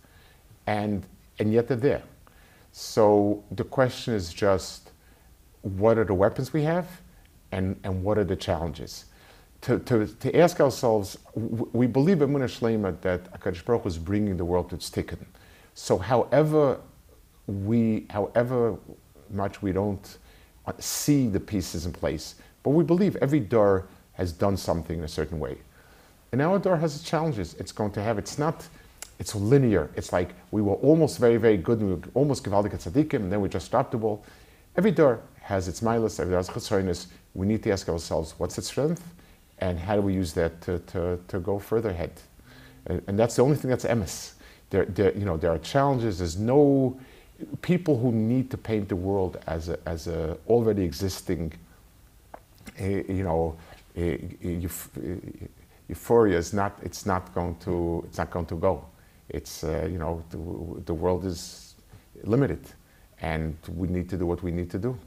[0.66, 1.06] and,
[1.38, 2.02] and yet they're there.
[2.72, 4.90] So the question is just
[5.62, 6.86] what are the weapons we have
[7.52, 9.06] and, and what are the challenges?
[9.62, 14.44] To, to, to ask ourselves, we believe in Shlema that HaKadosh Baruch is bringing the
[14.44, 15.24] world to its tikkun.
[15.74, 16.80] So however
[17.46, 18.76] we, however
[19.30, 20.18] much we don't
[20.78, 25.08] see the pieces in place, but we believe every door has done something in a
[25.08, 25.58] certain way.
[26.32, 27.54] And our door has its challenges.
[27.54, 28.66] It's going to have, it's not,
[29.18, 29.90] it's linear.
[29.96, 33.14] It's like we were almost very, very good, and we were almost Givaldik at Tzaddikim,
[33.14, 34.24] and then we just dropped the ball.
[34.76, 37.06] Every door has its milas, every door has chesroinus.
[37.34, 39.02] We need to ask ourselves, what's its strength?
[39.58, 42.12] And how do we use that to, to, to go further ahead?
[42.86, 44.34] And, and, that's the only thing that's emes.
[44.70, 46.18] There, there, you know, there are challenges.
[46.18, 46.98] There's no
[47.62, 51.52] people who need to paint the world as a, as a already existing,
[52.78, 53.56] you know,
[53.96, 54.16] uh,
[55.88, 56.78] euphoria is not.
[56.82, 58.04] It's not going to.
[58.06, 58.84] It's not going to go
[59.28, 61.74] it's uh, you know the, the, world is
[62.24, 62.60] limited,
[63.20, 64.98] and we need to do what we need to do.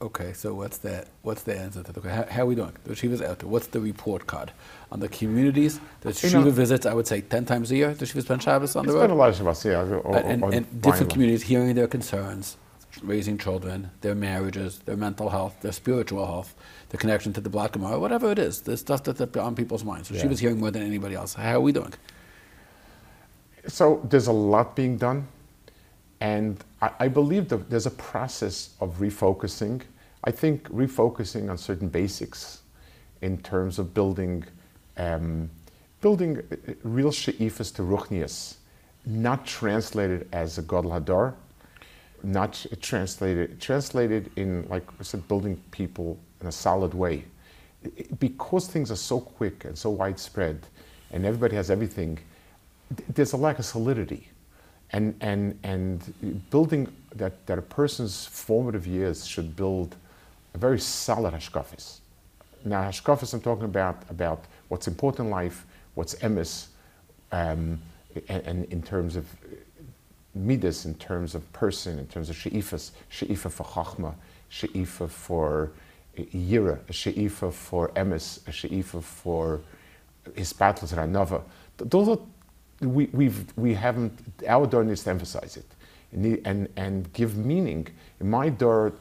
[0.00, 1.08] Okay, so what's that?
[1.22, 2.72] What's the answer to the how, how are we doing?
[2.84, 3.48] The Shiva's out there.
[3.48, 4.52] What's the report card
[4.92, 5.80] on the communities?
[6.00, 7.94] The Shiva visits, I would say, ten times a year.
[7.94, 9.04] The Shiva spend Shabbos on the road.
[9.04, 9.82] It's a lot of Shabbos, yeah.
[9.82, 12.56] Or, and, and, and different communities hearing their concerns,
[13.02, 16.54] raising children, their marriages, their mental health, their spiritual health,
[16.88, 20.08] the connection to the Black Gemara, whatever it is, the stuff that's on people's minds.
[20.08, 20.22] So yeah.
[20.22, 21.34] she was hearing more than anybody else.
[21.34, 21.92] How are we doing?
[23.66, 25.26] So there's a lot being done,
[26.20, 29.82] and I, I believe that there's a process of refocusing.
[30.24, 32.62] I think refocusing on certain basics
[33.20, 34.44] in terms of building
[34.96, 35.50] um,
[36.00, 36.42] building
[36.82, 38.56] real she'ifas to ruchnias,
[39.06, 41.34] not translated as a godel hadar,
[42.22, 47.24] not translated translated in like I said, building people in a solid way.
[48.18, 50.66] Because things are so quick and so widespread,
[51.12, 52.18] and everybody has everything,
[53.08, 54.28] there's a lack of solidity.
[54.90, 59.96] And, and, and building that, that a person's formative years should build
[60.54, 61.98] a very solid hashkafis.
[62.64, 66.68] Now, hashkafis, I'm talking about, about what's important in life, what's emes,
[67.32, 67.80] um,
[68.28, 69.26] and, and, in terms of
[70.38, 74.14] midas, in terms of person, in terms of she'ifas, she'ifa for chachma,
[74.48, 75.70] she'ifa for
[76.16, 79.60] yira, she'ifa for emes, she'ifa for
[80.30, 81.42] hispatlas ranava.
[81.76, 82.18] Those are,
[82.80, 85.66] we, we've, we haven't, our door needs to emphasize it
[86.12, 87.88] and, and, and give meaning.
[88.20, 88.92] In my door,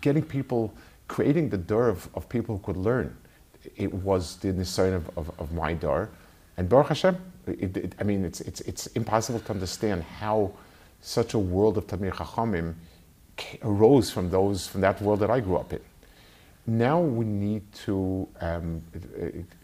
[0.00, 0.72] getting people,
[1.08, 3.16] creating the door of, of people who could learn,
[3.76, 6.10] it was the design of, of, of my door.
[6.56, 7.16] And Baruch Hashem,
[7.46, 10.52] it, it, I mean, it's, it's, it's impossible to understand how
[11.02, 12.74] such a world of Tamir Chachamim
[13.62, 15.80] arose from those, from that world that I grew up in.
[16.66, 18.82] Now we need to um,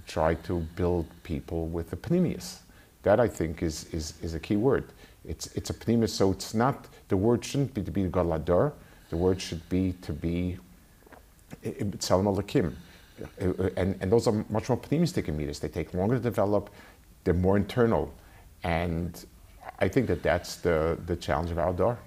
[0.06, 2.58] try to build people with the panemius.
[3.04, 4.92] That I think is, is, is a key word.
[5.24, 8.72] It's, it's a pnimis, so it's not, the word shouldn't be to be galador,
[9.10, 10.58] the word should be to be
[11.62, 12.74] tzelem alakim.
[13.76, 15.60] And, and those are much more pneumistic meters.
[15.60, 16.70] They take longer to develop,
[17.24, 18.12] they're more internal.
[18.64, 19.24] And
[19.80, 21.98] I think that that's the, the challenge of outdoor.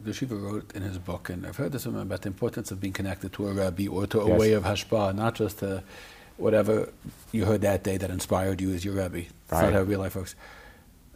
[0.00, 2.92] The Shiva wrote in his book, and I've heard this about the importance of being
[2.92, 4.40] connected to a rabbi or to a Yes.
[4.40, 5.82] way of hashpah, not just to
[6.36, 6.90] whatever
[7.32, 9.20] you heard that day that inspired you as your rabbi.
[9.20, 10.34] It's not how real life works.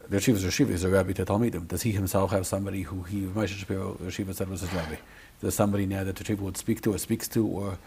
[0.09, 1.68] The Shiva's Rashiva is a rabbi to Talmidim.
[1.68, 4.97] Does he himself have somebody who he, Moshe Shapiro, Rashiva said was his rabbi?
[5.41, 7.78] There's somebody now that the Shiva would speak to or speaks to or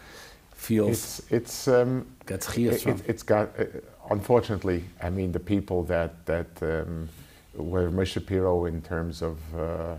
[0.52, 2.92] feels It's, it's, um, gets it, from?
[2.92, 3.64] It, it's got, uh,
[4.10, 7.08] unfortunately, I mean, the people that, that um,
[7.56, 9.96] were Moshe Shapiro in terms of uh,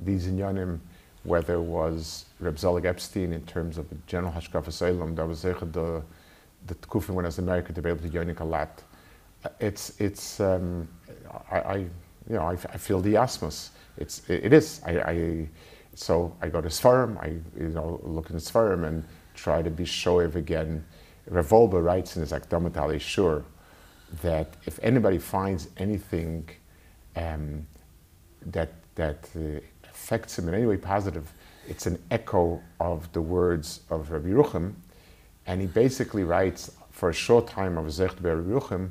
[0.00, 0.78] these inyanim,
[1.24, 6.02] whether was Reb Zelig Epstein in terms of the general Hashkafa Salem, that was the,
[6.66, 8.82] the Tkufin when I was in America to be able to yonik a lot.
[9.60, 10.88] It's, it's, um,
[11.50, 11.90] I, I, you
[12.28, 13.70] know, I feel the asmus.
[13.96, 14.80] It's, it, it is.
[14.84, 15.48] I, I,
[15.94, 19.84] so I go to Sfarim, I, you know, look in Sfarim and try to be
[19.84, 20.84] shoev again.
[21.28, 23.44] Rav Wolbe writes in his Akdamat Alei Shur
[24.22, 26.48] that if anybody finds anything
[27.16, 27.66] um,
[28.46, 29.60] that, that uh,
[29.90, 31.32] affects him in any way positive,
[31.68, 34.74] it's an echo of the words of Rabbi Yerucham.
[35.46, 38.90] And he basically writes for a short time of Zecht Rabbi Yerucham,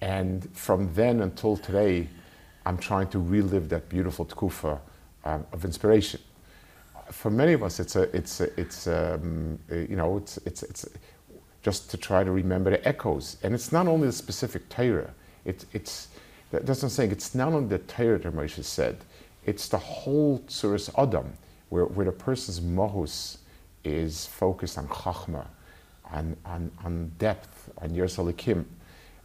[0.00, 2.08] and from then until today,
[2.66, 4.78] I'm trying to relive that beautiful tkufa
[5.24, 6.20] um, of inspiration.
[7.10, 10.62] For many of us, it's a, it's a, it's um, uh, you know, it's, it's,
[10.62, 10.88] it's
[11.62, 13.36] just to try to remember the echoes.
[13.42, 15.12] And it's not only the specific Torah.
[15.44, 16.08] It's, it's,
[16.52, 17.10] that's I'm saying.
[17.10, 18.98] It's not only the Torah that Moshe said.
[19.44, 21.32] It's the whole Tzuras Adam,
[21.70, 23.38] where, where the person's mohus
[23.82, 25.46] is focused on chachma,
[26.12, 28.64] on, on, on depth, on Yersalikim.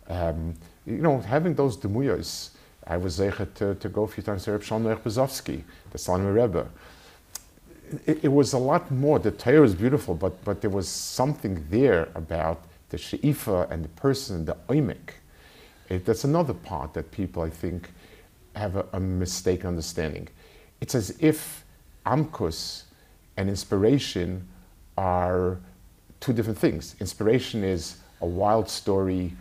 [0.08, 0.56] Um,
[0.86, 2.52] you know, having those demuyas,
[2.88, 6.68] I was zeichet to, to go a few times to Reb Shalom the Slonimer Rebbe.
[8.06, 9.20] It, it was a lot more.
[9.20, 13.90] The Torah was beautiful, but, but there was something there about the she'ifa and the
[13.90, 15.16] person, the oimik.
[15.90, 17.92] It, that's another part that people, I think,
[18.56, 20.28] have a, a mistaken understanding.
[20.82, 21.64] It's as if
[22.06, 22.84] amkus
[23.38, 24.48] and inspiration
[24.98, 25.60] are
[26.20, 26.96] two different things.
[27.00, 29.36] Inspiration is a wild story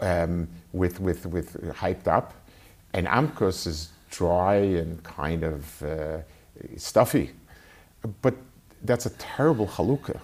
[0.00, 2.34] um, with, with, with hyped up,
[2.92, 6.18] and amkus is dry and kind of uh,
[6.76, 7.30] stuffy.
[8.22, 8.34] But
[8.84, 10.20] that's a terrible halukah.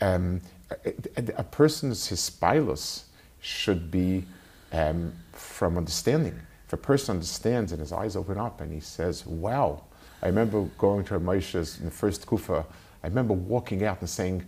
[0.00, 3.04] Um, a, a- a person's hispilus
[3.44, 4.24] should be
[4.72, 6.38] um, from understanding.
[6.66, 9.84] If a person understands and his eyes open up and he says, Wow,
[10.22, 12.64] I remember going to Moshe's in the first kufa,
[13.02, 14.44] I remember walking out and saying,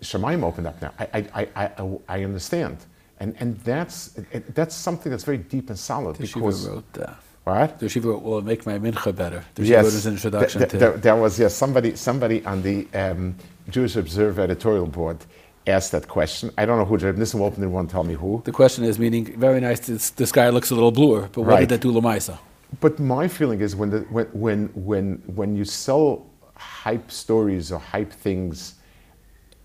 [0.00, 0.92] Shemaim opened up now.
[0.98, 2.78] I, I, I, I, I understand.
[3.18, 6.16] And, and that's, it, that's something that's very deep and solid.
[6.16, 7.12] The Shiva because, wrote, uh,
[7.44, 7.78] what?
[7.80, 9.44] the Shiva wrote, will make my mincha better.
[9.56, 12.86] The Shiva wrote his introduction Th- to th- there was yes, somebody, somebody on the
[12.94, 13.34] um,
[13.68, 15.18] Jewish Observer editorial board
[15.66, 16.50] asked that question.
[16.56, 17.54] I don't know who, Reb Nissen want
[17.88, 18.42] to tell me who.
[18.44, 21.48] The question is, meaning, very nice, this, the sky looks a little bluer, but what
[21.48, 21.60] Right.
[21.60, 22.38] did that do Lamaisa?
[22.80, 27.78] But my feeling is when, the, when, when, when, when you sell hype stories or
[27.78, 28.74] hype things,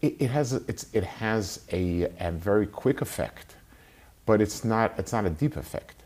[0.01, 3.55] it, it has, a, it's, it has a, a very quick effect,
[4.25, 6.03] but it's not, it's not a deep effect.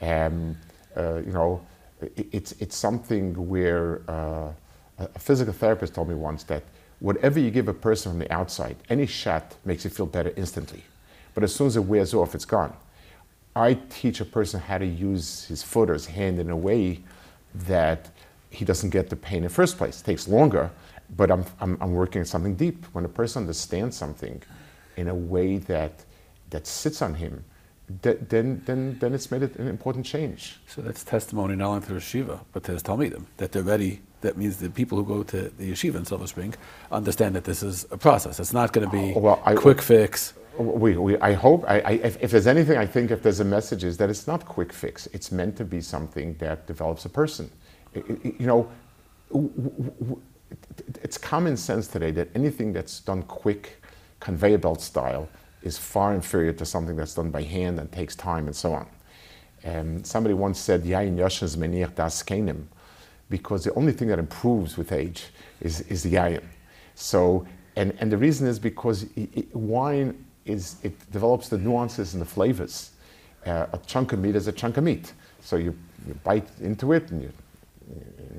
[0.00, 0.56] Um,
[0.96, 1.60] uh, you know,
[2.00, 4.52] it, it's, it's something where uh,
[4.98, 6.62] a physical therapist told me once that
[7.00, 10.84] whatever you give a person from the outside, any shot makes you feel better instantly.
[11.34, 12.74] But as soon as it wears off, it's gone.
[13.56, 17.00] I teach a person how to use his foot or his hand in a way
[17.66, 18.10] that
[18.50, 20.00] he doesn't get the pain in the first place.
[20.00, 20.70] It takes longer,
[21.16, 22.84] but I'm, I'm, I'm working on something deep.
[22.92, 24.42] When a person understands something
[24.96, 26.04] in a way that,
[26.50, 27.44] that sits on him,
[28.02, 30.60] th- then, then, then it's made it an important change.
[30.66, 34.00] So that's testimony not only to the yeshiva, but to his Talmidim, that they're ready.
[34.20, 36.54] That means the people who go to the yeshiva in Silver Spring
[36.92, 38.38] understand that this is a process.
[38.38, 40.34] It's not going to be well, I- quick fix.
[40.58, 43.44] We, we, I hope, I, I, if, if there's anything, I think if there's a
[43.44, 45.06] message is that it's not quick fix.
[45.14, 47.50] It's meant to be something that develops a person.
[47.96, 48.68] I- I- you know,
[49.32, 50.22] w- w- w-
[51.02, 53.80] it's common sense today that anything that's done quick,
[54.18, 55.28] conveyor belt style,
[55.62, 58.86] is far inferior to something that's done by hand and takes time and so on.
[59.64, 62.64] Um, somebody once said, "Yain yoshes menir das kenim,"
[63.30, 65.28] because the only thing that improves with age
[65.60, 66.48] is, is the iron.
[66.94, 72.14] So, and, and the reason is because i i wine is it develops the nuances
[72.14, 72.90] and the flavors.
[73.46, 75.74] Uh, a chunk of meat is a chunk of meat, so you,
[76.06, 77.32] you bite into it and you,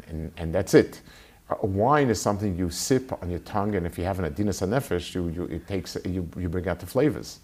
[0.08, 1.02] and, and that's it.
[1.50, 4.66] A wine is something you sip on your tongue, and if you have an adinas
[4.68, 7.39] nefesh, you, you, it takes, you, you bring out the flavors.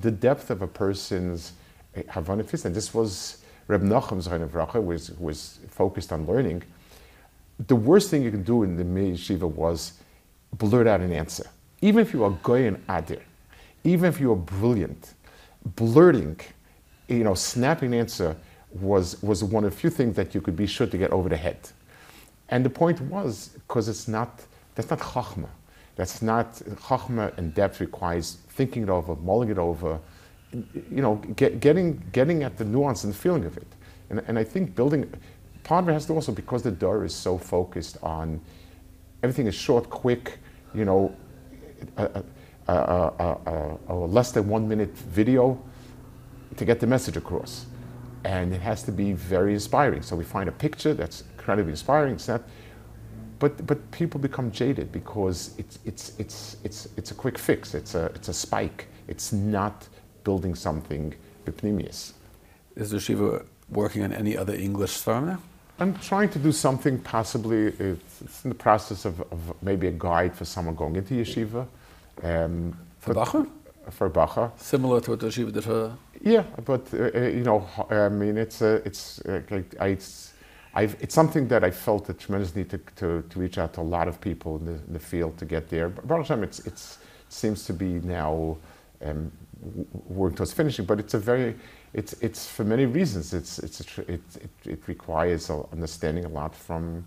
[0.00, 1.52] The depth of a person's
[2.08, 6.62] Havana Fist, and this was Reb Nachum Vracha was, was focused on learning.
[7.66, 9.94] The worst thing you can do in the yeshiva was
[10.54, 11.46] blurt out an answer.
[11.80, 13.22] Even if you are goyin adir,
[13.84, 15.14] even if you are brilliant,
[15.76, 16.38] blurting,
[17.08, 18.36] you know, snapping answer
[18.70, 21.28] was, was one of the few things that you could be sure to get over
[21.28, 21.58] the head.
[22.48, 24.42] And the point was, because it's not,
[24.74, 25.48] that's not chachma.
[25.96, 29.98] That's not, chachma and depth requires thinking it over, mulling it over,
[30.52, 33.66] you know, get, getting, getting at the nuance and the feeling of it.
[34.10, 35.10] And, and I think building,
[35.64, 38.40] part of it has to also, because the door is so focused on,
[39.22, 40.38] everything is short, quick,
[40.74, 41.14] you know,
[41.96, 42.22] a,
[42.68, 45.62] a, a, a less than one minute video
[46.56, 47.66] to get the message across.
[48.24, 50.02] And it has to be very inspiring.
[50.02, 52.14] So we find a picture that's incredibly inspiring.
[52.14, 52.42] It's not,
[53.38, 57.74] but, but people become jaded because it's, it's, it's, it's, it's a quick fix.
[57.74, 58.86] It's a, it's a spike.
[59.08, 59.88] It's not
[60.22, 62.12] building something bipnimius.
[62.76, 65.38] Is the Shiva working on any other English now?
[65.78, 69.92] I'm trying to do something possibly, it's, it's in the process of, of, maybe a
[69.92, 71.66] guide for someone going into yeshiva.
[72.22, 73.48] Um, for Bacher?
[73.90, 74.52] For Bacher.
[74.58, 75.96] Similar to what the yeshiva did for...
[76.20, 79.40] Yeah, but, uh, uh you know, I mean, it's, uh, it's, uh,
[79.80, 80.34] I, it's,
[80.74, 83.80] I've, it's something that I felt a tremendous need to, to, to, reach out to
[83.80, 85.88] a lot of people in the, in the field to get there.
[85.88, 88.56] But Baruch Hashem, it's, it's, it seems to be now
[89.04, 89.32] um,
[90.08, 91.56] working towards finishing, but it's a very,
[91.94, 96.54] it's, it's for many reasons, it's, it's a, it, it, it requires understanding a lot
[96.54, 97.06] from,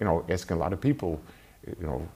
[0.00, 1.20] you know, asking a lot of people,
[1.66, 2.06] you know,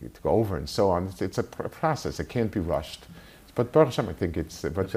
[0.00, 1.06] to go over and so on.
[1.06, 3.04] It's, it's a process, it can't be rushed.
[3.54, 4.94] But Baruch I think it's, but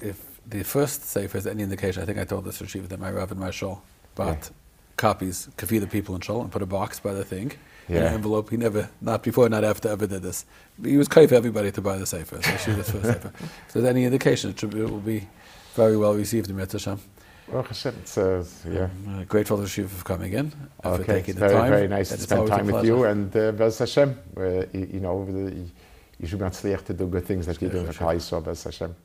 [0.00, 3.00] if the first sefer is any indication, I think I told this to Shiva that
[3.00, 3.82] my Rav and my Shul
[4.14, 4.56] bought yeah.
[4.96, 7.52] copies, could the people in Shul and put a box by the thing
[7.88, 7.98] yeah.
[7.98, 8.50] in an envelope.
[8.50, 10.44] He never, not before, not after, ever did this.
[10.82, 13.32] He was kind for everybody to buy the sefer, especially the first sefer.
[13.66, 15.26] If there's any indication, it, should it will be
[15.74, 16.98] very well received in Hashem.
[17.48, 18.84] Well, Hashem, it's, uh, yeah.
[18.84, 20.52] Um, uh, grateful to Shiva for coming in,
[20.84, 20.96] okay.
[20.96, 21.70] for taking it's the very, time.
[21.70, 25.24] Very nice to spend time with you, and uh, Bez Hashem, uh, you, you know,
[26.18, 28.96] you should be to do good things that you do in Klal Yisrael, Bez Hashem.